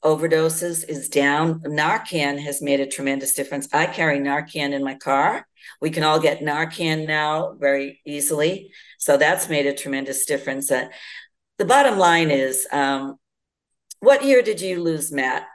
[0.05, 1.61] overdoses is down.
[1.61, 3.69] Narcan has made a tremendous difference.
[3.73, 5.47] I carry Narcan in my car.
[5.81, 8.71] We can all get Narcan now very easily.
[8.99, 10.71] So that's made a tremendous difference.
[10.71, 10.89] Uh,
[11.59, 13.17] the bottom line is um,
[14.01, 15.47] what year did you lose Matt,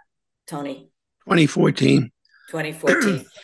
[0.48, 0.90] Tony?
[1.26, 2.12] 2014.
[2.50, 3.26] 2014.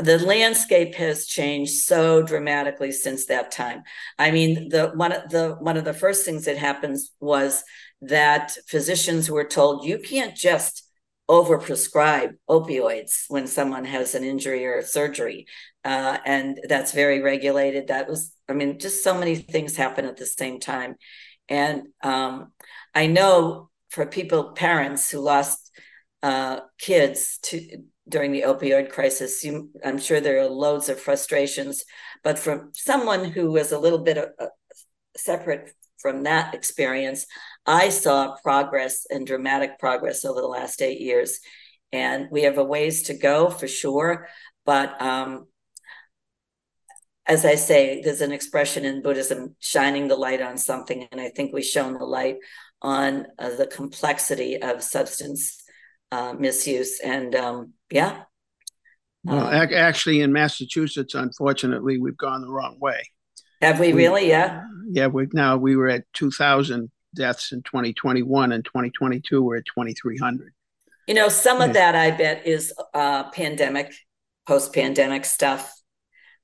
[0.00, 3.82] the landscape has changed so dramatically since that time.
[4.18, 7.64] I mean, the one of the one of the first things that happens was
[8.02, 10.87] that physicians were told you can't just
[11.28, 15.46] overprescribe opioids when someone has an injury or a surgery,
[15.84, 17.88] uh, and that's very regulated.
[17.88, 20.96] That was, I mean, just so many things happen at the same time,
[21.48, 22.52] and um,
[22.94, 25.70] I know for people, parents who lost
[26.22, 29.44] uh, kids to during the opioid crisis.
[29.44, 31.84] You, I'm sure there are loads of frustrations,
[32.24, 34.46] but from someone who was a little bit uh,
[35.16, 37.26] separate from that experience,
[37.68, 41.38] I saw progress and dramatic progress over the last eight years.
[41.92, 44.26] And we have a ways to go for sure.
[44.64, 45.46] But um,
[47.26, 51.06] as I say, there's an expression in Buddhism, shining the light on something.
[51.12, 52.36] And I think we've shown the light
[52.80, 55.62] on uh, the complexity of substance
[56.10, 57.00] uh, misuse.
[57.00, 58.22] And um, yeah.
[59.24, 63.02] Well, uh, actually, in Massachusetts, unfortunately, we've gone the wrong way.
[63.60, 64.28] Have we, we really?
[64.28, 64.62] Yeah.
[64.90, 70.52] Yeah, we now we were at 2,000 deaths in 2021, and 2022 we're at 2,300.
[71.06, 73.94] You know, some of that I bet is uh, pandemic,
[74.46, 75.72] post-pandemic stuff.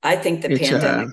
[0.03, 1.11] I think the it's, uh, pandemic uh,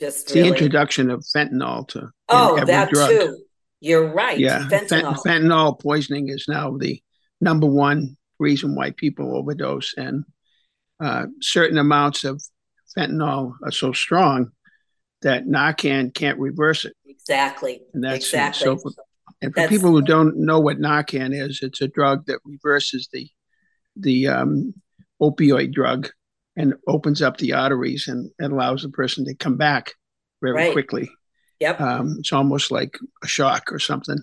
[0.00, 0.42] just really...
[0.42, 3.10] the introduction of fentanyl to oh that drug.
[3.10, 3.38] too.
[3.80, 4.38] You're right.
[4.38, 5.16] Yeah, fentanyl.
[5.24, 7.00] fentanyl poisoning is now the
[7.40, 10.24] number one reason why people overdose, and
[11.00, 12.42] uh, certain amounts of
[12.96, 14.50] fentanyl are so strong
[15.22, 16.94] that Narcan can't reverse it.
[17.06, 17.82] Exactly.
[17.94, 18.64] And that's exactly.
[18.64, 18.90] So for,
[19.42, 23.08] and for that's, people who don't know what Narcan is, it's a drug that reverses
[23.12, 23.28] the
[23.96, 24.74] the um,
[25.20, 26.08] opioid drug
[26.56, 29.92] and opens up the arteries and, and allows the person to come back
[30.40, 30.72] very right.
[30.72, 31.10] quickly.
[31.60, 31.80] Yep.
[31.80, 34.18] Um, it's almost like a shock or something,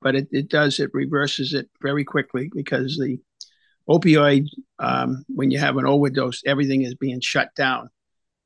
[0.00, 3.18] but it, it does, it reverses it very quickly because the
[3.88, 4.46] opioid,
[4.78, 7.90] um, when you have an overdose, everything is being shut down.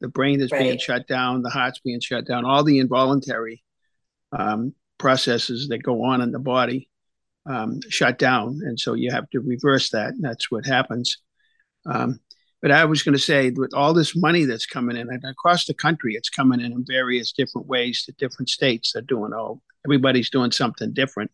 [0.04, 0.58] The brain is right.
[0.58, 3.64] being shut down, the heart's being shut down, all the involuntary
[4.38, 6.90] um, processes that go on in the body
[7.46, 8.60] um, shut down.
[8.66, 10.10] And so you have to reverse that.
[10.10, 11.16] And that's what happens.
[11.86, 12.20] Um,
[12.60, 15.64] but I was going to say, with all this money that's coming in, and across
[15.64, 18.92] the country, it's coming in in various different ways to different states.
[18.92, 21.30] They're doing all, everybody's doing something different.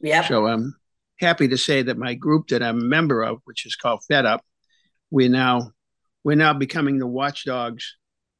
[0.00, 0.26] Yeah.
[0.26, 0.74] So I'm
[1.20, 4.26] happy to say that my group that I'm a member of, which is called Fed
[4.26, 4.44] Up,
[5.08, 5.70] we're now
[6.24, 7.94] we're now becoming the watchdogs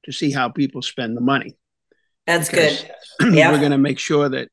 [0.04, 1.56] to see how people spend the money.
[2.26, 2.90] That's good.
[3.20, 3.50] yeah.
[3.50, 4.48] We're going to make sure that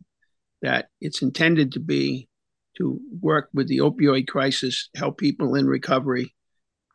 [0.62, 2.28] that it's intended to be
[2.78, 6.34] to work with the opioid crisis, help people in recovery,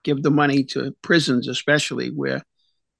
[0.04, 2.42] give the money to prisons, especially where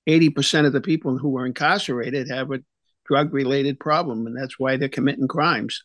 [0.09, 2.61] 80% of the people who are incarcerated have a
[3.07, 5.83] drug related problem, and that's why they're committing crimes.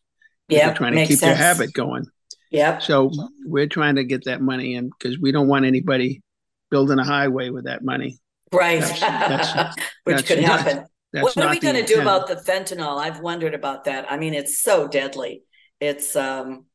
[0.47, 1.21] Yeah, they're trying to keep sense.
[1.21, 2.05] their habit going.
[2.51, 2.77] Yeah.
[2.77, 3.11] So
[3.45, 6.21] we're trying to get that money in because we don't want anybody
[6.69, 8.19] building a highway with that money.
[8.51, 8.79] Right.
[8.81, 10.85] That's- that's- Which that's could not- happen.
[11.11, 12.99] What are we going to do about the fentanyl?
[12.99, 14.11] I've wondered about that.
[14.11, 15.43] I mean, it's so deadly.
[15.79, 16.65] It's um,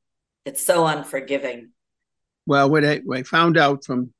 [0.46, 1.72] it's so unforgiving.
[2.46, 4.14] Well, what I, what I found out from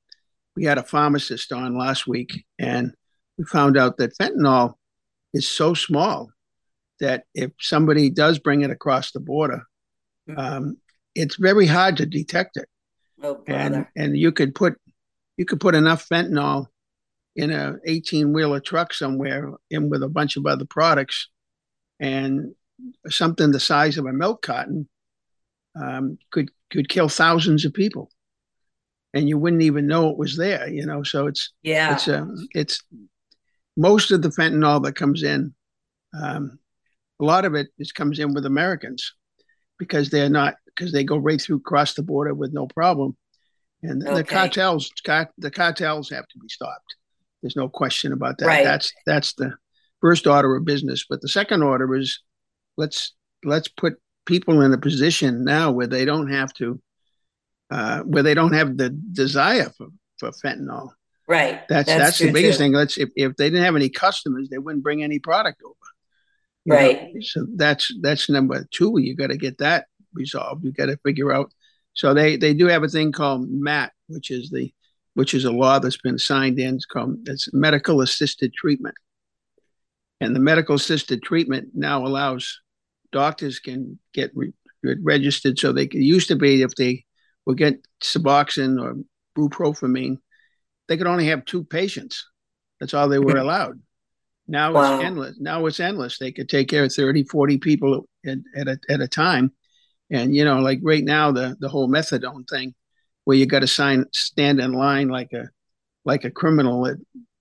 [0.56, 2.92] we had a pharmacist on last week, and
[3.38, 4.74] we found out that fentanyl
[5.32, 6.30] is so small
[6.98, 9.62] that if somebody does bring it across the border,
[10.28, 10.38] Mhm.
[10.38, 10.76] um,
[11.14, 12.68] it's very hard to detect it.
[13.22, 14.76] Oh, And and you could put
[15.38, 16.66] you could put enough fentanyl
[17.36, 21.28] in a 18 wheeler truck somewhere in with a bunch of other products,
[21.98, 22.54] and
[23.08, 24.88] something the size of a milk carton
[25.80, 28.10] um, could could kill thousands of people,
[29.14, 30.68] and you wouldn't even know it was there.
[30.68, 31.92] You know, so it's Yeah.
[31.92, 32.82] it's um, it's
[33.76, 35.54] most of the fentanyl that comes in.
[36.20, 36.58] Um,
[37.20, 39.14] a lot of it is comes in with Americans
[39.78, 43.16] because they're not because they go right through across the border with no problem,
[43.82, 46.96] and the cartels car, the cartels have to be stopped.
[47.42, 48.46] There's no question about that.
[48.46, 48.64] Right.
[48.64, 49.54] That's that's the
[50.00, 51.06] first order of business.
[51.08, 52.20] But the second order is
[52.76, 53.14] let's
[53.44, 53.94] let's put
[54.26, 56.80] people in a position now where they don't have to
[57.70, 59.88] uh, where they don't have the desire for,
[60.18, 60.90] for fentanyl.
[61.28, 61.62] right.
[61.68, 62.64] That's that's, the biggest too.
[62.64, 62.72] thing.
[62.72, 65.74] Let's if, if they didn't have any customers, they wouldn't bring any product over.
[66.64, 67.14] You know, Right.
[67.22, 68.94] So that's that's number two.
[68.98, 70.64] You got to get that resolved.
[70.64, 71.52] You got to figure out.
[71.94, 74.72] So they they do have a thing called MAT, which is the
[75.20, 76.76] which is a law that's been signed in.
[76.76, 78.94] It's called it's medical assisted treatment,
[80.18, 82.62] and the medical assisted treatment now allows
[83.12, 85.58] doctors can get re- registered.
[85.58, 87.04] So they can, used to be if they
[87.44, 88.96] would get Suboxone or
[89.36, 90.16] bupropion,
[90.88, 92.26] they could only have two patients.
[92.80, 93.78] That's all they were allowed.
[94.48, 94.94] Now Wow.
[94.94, 95.36] it's endless.
[95.38, 96.18] Now it's endless.
[96.18, 99.52] They could take care of 30, 40 people at, at, a, at a time.
[100.08, 102.74] And, you know, like right now, the, the whole methadone thing
[103.24, 105.48] where you got to sign, stand in line like a,
[106.04, 106.96] like a criminal at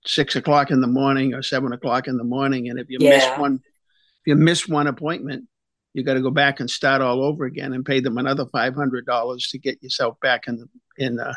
[0.06, 2.70] six o'clock in the morning or seven o'clock in the morning.
[2.70, 5.46] And if you miss one, if you miss one appointment,
[5.94, 8.76] you got to go back and start all over again and pay them another five
[8.76, 10.68] hundred dollars to get yourself back in the
[11.04, 11.36] in the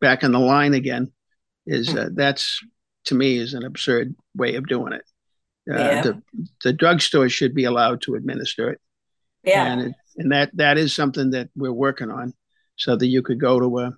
[0.00, 1.12] back in the line again.
[1.66, 2.60] Is uh, that's
[3.04, 5.02] to me is an absurd way of doing it.
[5.70, 6.02] Uh, Yeah.
[6.02, 6.22] The
[6.64, 8.80] the drugstore should be allowed to administer it,
[9.44, 9.66] Yeah.
[9.72, 12.32] and it, and that that is something that we're working on,
[12.80, 13.92] so that you could go to a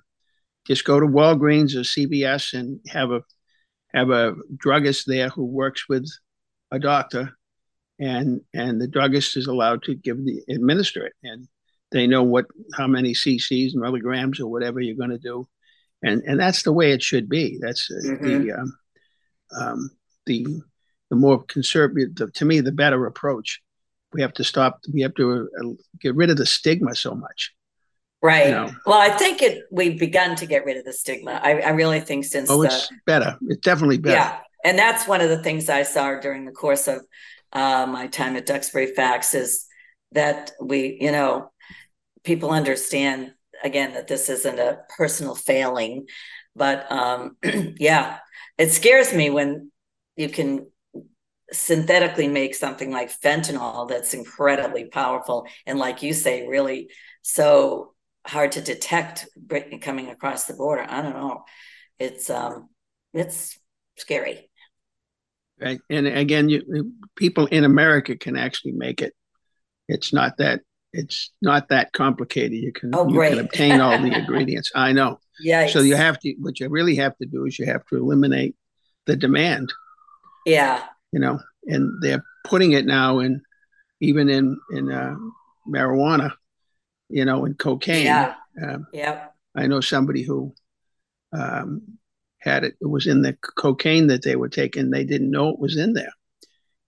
[0.66, 3.22] just go to Walgreens or CVS and have a
[3.94, 6.08] have a druggist there who works with
[6.70, 7.36] a doctor
[7.98, 11.12] and and the druggist is allowed to give the administer it.
[11.22, 11.46] And
[11.92, 15.46] they know what how many cc's and milligrams or whatever you're going to do.
[16.02, 17.58] And and that's the way it should be.
[17.60, 18.22] That's uh, Mhm.
[18.22, 18.78] the um,
[19.60, 19.90] um,
[20.26, 20.46] the
[21.10, 23.60] the more conservative the, to me the better approach.
[24.12, 25.68] We have to stop we have to uh,
[26.00, 27.52] get rid of the stigma so much
[28.22, 28.50] Right.
[28.50, 28.70] know.
[28.86, 31.40] Well, I think it we've begun to get rid of the stigma.
[31.42, 35.08] I, I really think since oh the it's better it's definitely better yeah, and that's
[35.08, 37.00] one of the things I saw during the course of
[37.52, 39.66] uh, my time at Duxbury Facts is
[40.12, 41.50] that we, you know,
[42.24, 43.32] people understand
[43.64, 46.06] again that this isn't a personal failing,
[46.54, 48.18] but um, yeah,
[48.56, 49.70] it scares me when
[50.16, 50.66] you can
[51.52, 56.88] synthetically make something like fentanyl that's incredibly powerful and like you say really
[57.20, 57.91] so
[58.26, 59.28] hard to detect
[59.80, 60.86] coming across the border.
[60.88, 61.44] I don't know.
[61.98, 62.68] It's um
[63.12, 63.58] it's
[63.96, 64.50] scary.
[65.60, 69.14] Right and again you people in america can actually make it.
[69.88, 70.60] It's not that
[70.92, 72.52] it's not that complicated.
[72.52, 74.70] You can Oh, you can obtain all the ingredients.
[74.74, 75.18] I know.
[75.40, 77.96] Yeah so you have to what you really have to do is you have to
[77.96, 78.56] eliminate
[79.06, 79.72] the demand.
[80.46, 80.82] Yeah.
[81.12, 83.42] You know and they're putting it now in
[84.00, 85.14] even in in uh,
[85.68, 86.32] marijuana
[87.12, 88.06] you know in cocaine.
[88.06, 88.34] Yeah.
[88.62, 90.54] Um, yeah i know somebody who
[91.32, 91.82] um,
[92.38, 94.90] had it it was in the cocaine that they were taking.
[94.90, 96.12] They didn't know it was in there.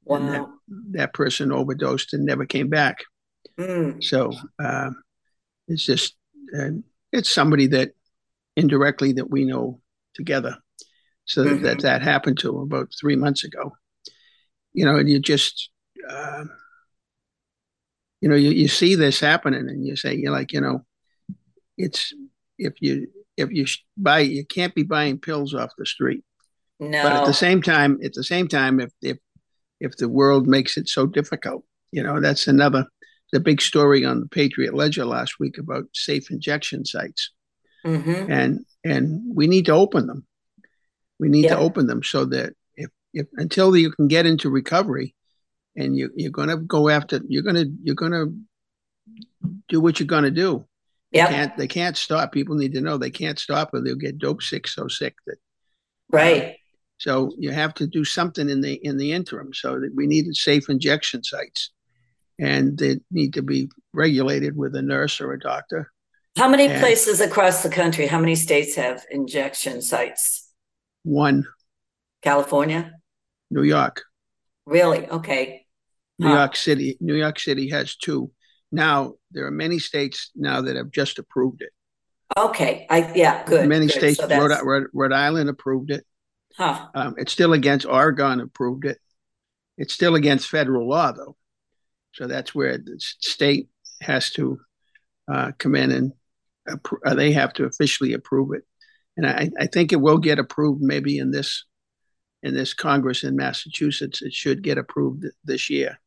[0.07, 0.53] And that, wow.
[0.91, 2.99] that person overdosed and never came back.
[3.59, 5.03] Mm, so um,
[5.69, 6.17] it's just
[6.59, 6.71] uh,
[7.13, 7.93] it's somebody that
[8.57, 9.81] indirectly that we know
[10.15, 10.57] together.
[11.25, 11.63] So Mhm.
[11.63, 13.73] that that happened to about three months ago.
[14.75, 15.71] You know and you just
[16.11, 16.51] um,
[18.25, 20.83] you know you, you see this happening and you say you're like you know
[21.77, 22.15] it's
[22.57, 23.07] if you
[23.37, 23.67] if you
[23.99, 26.25] buy you can't be buying pills off the street.
[26.81, 27.03] No.
[27.03, 29.19] But at the same time, at the same time, if if
[29.79, 32.87] if the world makes it so difficult, you know, that's another
[33.33, 37.31] the big story on the Patriot Ledger last week about safe injection sites,
[37.85, 38.33] mm-hmm.
[38.33, 40.27] and and we need to open them.
[41.19, 41.57] We need Yeah.
[41.57, 45.15] to open them so that if if until you can get into recovery,
[45.77, 48.27] and you you're gonna go after you're gonna you're gonna
[49.69, 50.67] do what you're gonna do.
[51.13, 52.33] They can't they can't stop.
[52.33, 55.37] People need to know they can't stop or they'll get dope sick so sick that
[56.11, 56.57] Right.
[56.99, 59.53] so you have to do something in the in the interim.
[59.55, 61.71] So that we needed safe injection sites,
[62.39, 65.91] and they need to be regulated with a nurse or a doctor.
[66.37, 70.51] How many And- places across the country, how many states have injection sites?
[71.05, 71.47] One,
[72.23, 72.93] California?
[73.51, 74.03] New York,
[74.67, 75.07] Really?
[75.07, 75.64] Okay.
[76.19, 76.29] New.
[76.29, 76.97] York City.
[77.01, 78.31] New York City has two.
[78.71, 81.71] Now there are many states now that have just approved it.
[82.37, 82.87] Okay.
[82.91, 83.69] I yeah, good.
[83.69, 83.97] many good.
[83.97, 84.19] states.
[84.19, 86.05] So Rhode, Rhode, Rhode Island approved it.
[86.57, 86.87] huh.
[86.95, 88.99] Um, it's still against Oregon approved it.
[89.77, 91.37] It's still against federal law though,
[92.13, 93.69] so that's where the state
[94.01, 94.61] has to
[95.31, 96.13] uh, come in and
[96.69, 98.63] appro- uh, they have to officially approve it.
[99.17, 101.65] And I, I think it will get approved maybe in this
[102.43, 104.23] in this Congress in Massachusetts.
[104.23, 105.99] It should get approved this year.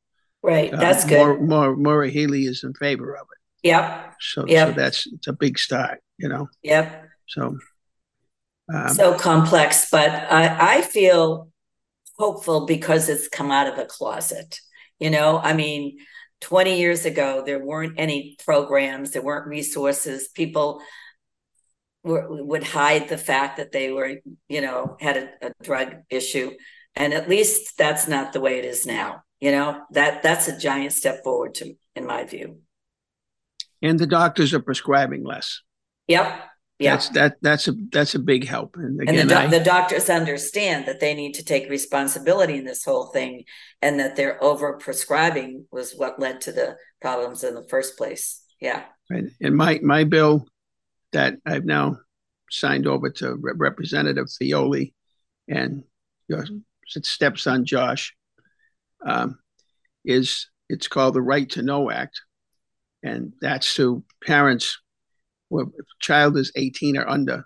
[0.48, 0.74] Right.
[0.74, 1.18] Uh, That's good.
[1.18, 4.14] More, more, Maura Healey is in favor of it, Yep.
[4.22, 4.68] so Yep.
[4.70, 6.48] so that's it's a big start, you know.
[6.64, 7.10] Yep.
[7.28, 7.58] So.
[8.74, 11.50] Um, so complex, but I, I feel
[12.18, 14.60] hopeful because it's come out of a closet.
[15.00, 15.98] You know, I mean,
[16.42, 20.30] 20 years ago, there weren't any programs, there weren't resources.
[20.30, 20.82] People
[22.04, 24.16] were, would hide the fact that they were,
[24.48, 26.52] you know, had a, a drug issue.
[26.96, 29.24] And at least that's not the way it is now.
[29.40, 32.60] You know, that that's a giant step forward to in my view.
[33.82, 35.62] and the doctors are prescribing less.
[36.08, 36.44] Yep.
[36.80, 36.94] Yep.
[36.94, 38.76] That's that that's a that's a big help.
[38.78, 42.66] And And the, doc- I, the doctors understand that they need to take responsibility in
[42.66, 43.46] this whole thing
[43.82, 48.44] and that their over prescribing was what led to the problems in the first place.
[48.60, 48.84] Yeah.
[49.10, 50.48] and and my my bill
[51.14, 51.98] that I've now
[52.52, 54.92] signed over to Re- Representative Fiola
[55.48, 55.84] and
[56.28, 56.46] your
[56.88, 58.16] stepson Josh
[59.06, 59.40] um,
[60.06, 62.22] is it's called the Right to Know Act,
[63.04, 64.80] and that's to parents
[65.50, 67.46] where if a child is 18 or under,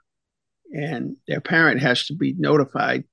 [0.74, 3.04] and their parent has to be notified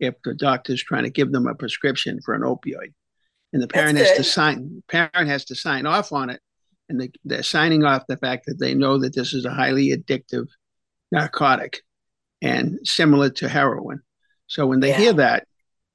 [0.00, 2.92] if the doctor's trying to give them a prescription for an opioid,
[3.52, 4.82] and the parent has to sign.
[4.88, 6.40] Parent has to sign off on it,
[6.88, 9.96] and they, they're signing off the fact that they know that this is a highly
[9.96, 10.46] addictive
[11.10, 11.82] narcotic
[12.42, 14.00] and similar to heroin.
[14.46, 14.98] So when they Yeah.
[14.98, 15.46] hear that,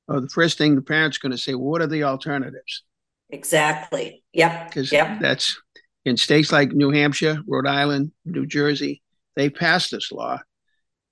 [0.09, 2.83] oh, the first thing the parent's going to say, well, "What are the alternatives?"
[3.29, 4.23] Exactly.
[4.33, 4.69] Yep.
[4.69, 5.19] Because Yep.
[5.19, 5.61] that's
[6.05, 9.01] in states like New Hampshire, Rhode Island, New Jersey,
[9.35, 10.39] they passed this law,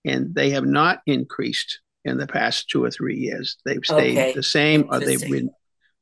[0.06, 3.58] and they have not increased in the past two or three years.
[3.66, 4.34] They've stayed Okay.
[4.34, 5.50] the same, or they've been,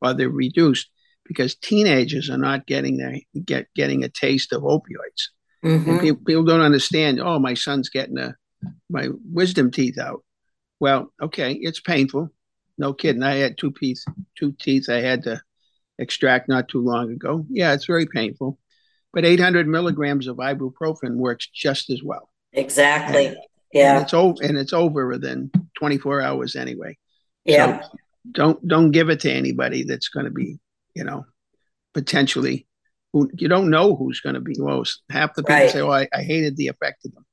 [0.02, 0.90] or they're reduced
[1.26, 5.30] because teenagers are not getting their get getting a taste of opioids.
[5.64, 6.02] And Mhm.
[6.02, 7.20] people, people don't understand.
[7.20, 8.36] Oh, my son's getting a
[8.90, 10.24] my wisdom teeth out.
[10.80, 12.32] Well, okay, it's painful.
[12.78, 13.24] No kidding.
[13.24, 14.04] I had two teeth,
[14.38, 15.42] two teeth I had to
[15.98, 17.46] extract not too long ago.
[17.50, 18.60] Yeah, it's very painful,
[19.14, 22.30] but 800 milligrams of ibuprofen works just as well.
[22.54, 23.28] Exactly.
[23.28, 23.38] And
[23.74, 24.02] Yeah.
[24.02, 26.98] it's over, and it's over within 24 hours anyway.
[27.46, 27.82] Yeah.
[27.82, 27.90] So
[28.32, 30.60] don't don't give it to anybody that's going to be,
[30.96, 31.26] you know,
[31.94, 32.68] potentially.
[33.14, 35.02] Who, you don't know who's going to be most.
[35.10, 35.70] Half the people Right.
[35.72, 37.25] say, "Oh, I, I hated the effect of them."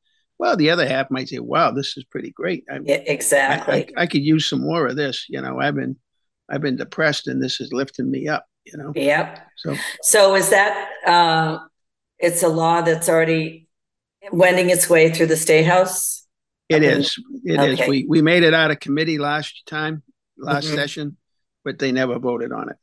[0.42, 2.64] Well, the other half might say, "Wow, this is pretty great.
[2.68, 3.88] I, Yeah, exactly.
[3.96, 5.94] I, I could use some more of this." You know, I've been
[6.50, 8.44] I've been depressed, and this is lifting me up.
[8.64, 9.38] You know, yep.
[9.56, 11.58] so So is that uh
[12.18, 13.68] it's a law that's already
[14.32, 16.26] wending its way through the state house?
[16.68, 17.16] it is.
[17.44, 17.78] It is.
[17.80, 17.88] Okay.
[17.88, 20.02] We we made it out of committee last time,
[20.36, 20.74] last Mhm.
[20.74, 21.16] session,
[21.64, 22.76] but they never voted on it.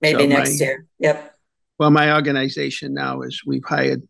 [0.00, 0.86] Maybe So next my- year.
[1.00, 1.34] Yep.
[1.80, 4.02] Well, my organization now is we've hired,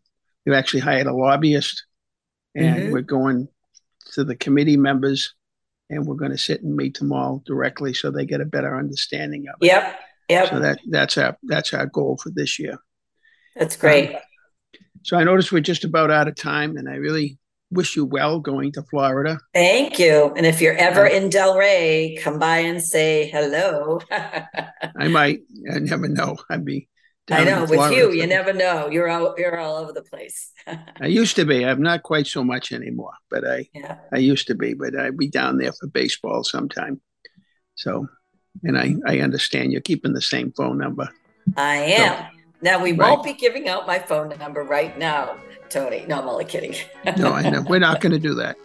[0.45, 1.86] we've actually hired a lobbyist,
[2.57, 2.91] and Mhm.
[2.91, 3.47] we're going
[4.13, 5.33] to the committee members,
[5.89, 8.77] and we're going to sit and meet them all directly so they get a better
[8.77, 9.67] understanding of it.
[9.67, 9.99] Yep.
[10.29, 10.49] Yep.
[10.49, 12.77] So that that's our that's our goal for this year.
[13.55, 14.15] That's great.
[15.03, 17.37] So I notice we're just about out of time, and I really
[17.71, 19.39] wish you well going to Florida.
[19.53, 20.33] Thank you.
[20.35, 23.99] And if you're ever in Delray, come by and say hello.
[24.11, 25.41] I might,
[25.73, 26.37] I never know.
[26.49, 26.89] I'd be.
[27.29, 28.89] I know with you, you never know.
[28.89, 30.51] You're all you're all over the place.
[31.01, 31.65] I used to be.
[31.65, 33.97] I'm not quite so much anymore, but I yeah.
[34.13, 37.01] I used to be, but I'd be down there for baseball sometime.
[37.75, 38.07] So,
[38.63, 41.09] and I, I understand you're keeping the same phone number.
[41.55, 42.25] I am.
[42.61, 43.09] now we Right.
[43.11, 45.37] won't be giving out my phone number right now
[45.69, 46.05] Tony.
[46.07, 46.75] No, I'm only kidding.
[47.17, 47.61] no, I know.
[47.61, 48.57] We're not going to do that.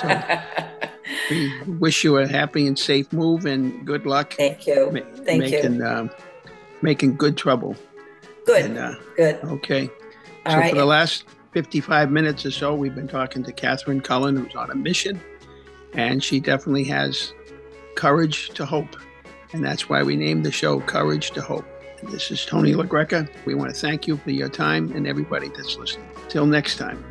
[0.00, 0.88] So
[1.30, 4.34] we wish you a happy and safe move and good luck.
[4.34, 4.90] Thank you.
[4.92, 5.86] ma- Thank making, you.
[5.86, 6.10] Um,
[6.82, 7.76] making good trouble.
[8.48, 8.64] Good.
[8.64, 9.36] And, uh, Good.
[9.44, 9.90] okay.
[10.46, 10.70] All so right.
[10.70, 14.70] for the last 55 minutes or so, we've been talking to Catherine Cullen, who's on
[14.70, 15.20] a mission,
[15.92, 17.34] and she definitely has
[17.94, 18.96] courage to hope.
[19.52, 21.66] And that's why we named the show Courage to Hope.
[22.00, 23.28] And this is Tony LaGreca.
[23.44, 26.08] We want to thank you for your time and everybody that's listening.
[26.28, 27.04] Till next time.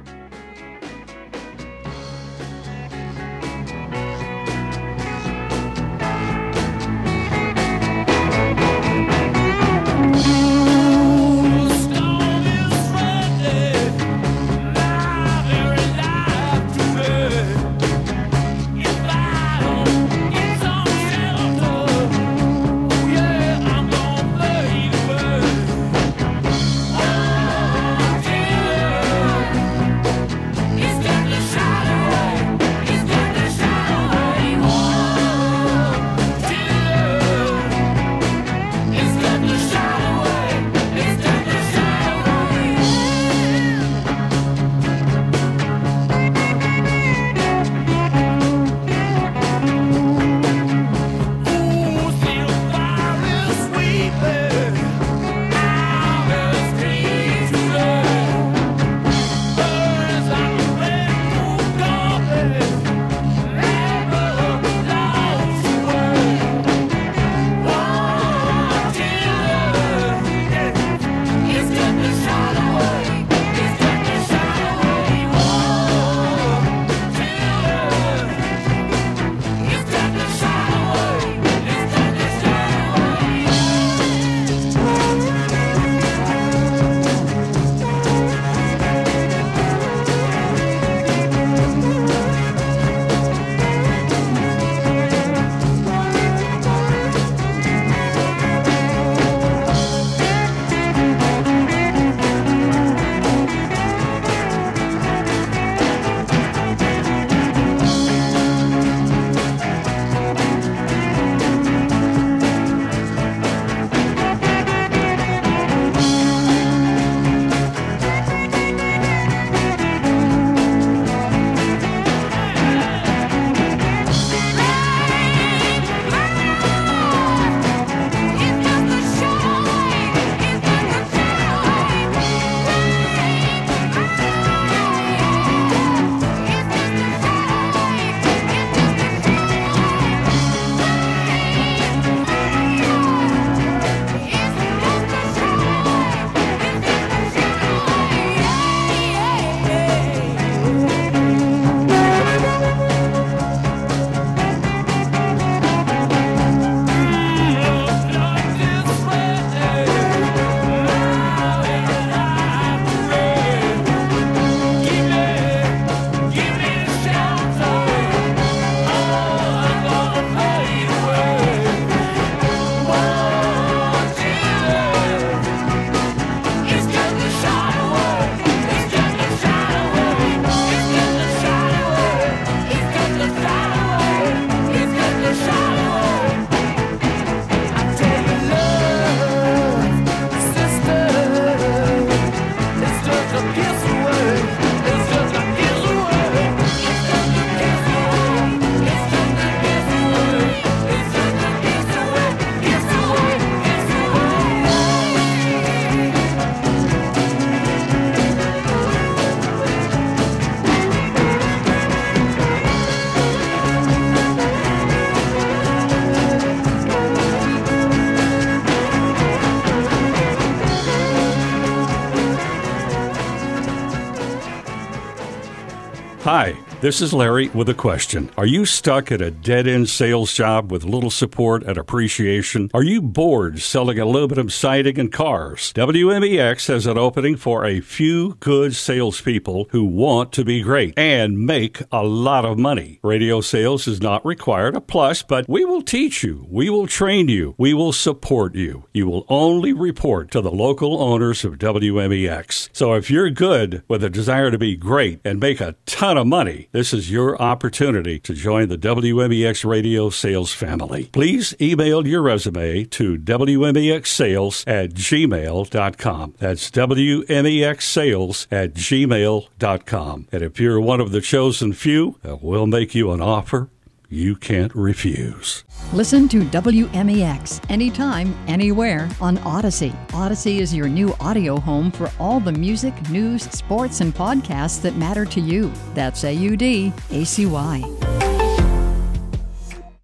[226.88, 228.32] This is Larry with a question.
[228.38, 232.72] Are you stuck at a dead end sales job with little support and appreciation?
[232.74, 235.74] Are you bored selling aluminum siding and cars?
[235.74, 241.46] WMEX has an opening for a few good salespeople who want to be great and
[241.46, 243.02] make a lot of money.
[243.04, 247.28] Radio sales is not required, a plus, but we will teach you, we will train
[247.28, 248.86] you, we will support you.
[248.94, 252.70] You will only report to the local owners of WMEX.
[252.72, 256.28] So if you're good with a desire to be great and make a ton of
[256.28, 261.06] money, this is your opportunity to join the WMEX radio sales family.
[261.06, 266.36] Please email your resume to WMEXsales at gmail.com.
[266.38, 270.28] That's WMEXsales at gmail.com.
[270.32, 273.72] And if you're one of the chosen few, we'll make you an offer
[274.10, 275.64] you can't refuse.
[275.94, 279.92] Listen to WMEX anytime, anywhere on Audacy.
[280.08, 284.96] Audacy is your new audio home for all the music, news, sports, and podcasts that
[284.96, 285.72] matter to you.
[285.94, 288.37] That's A U D A C Y.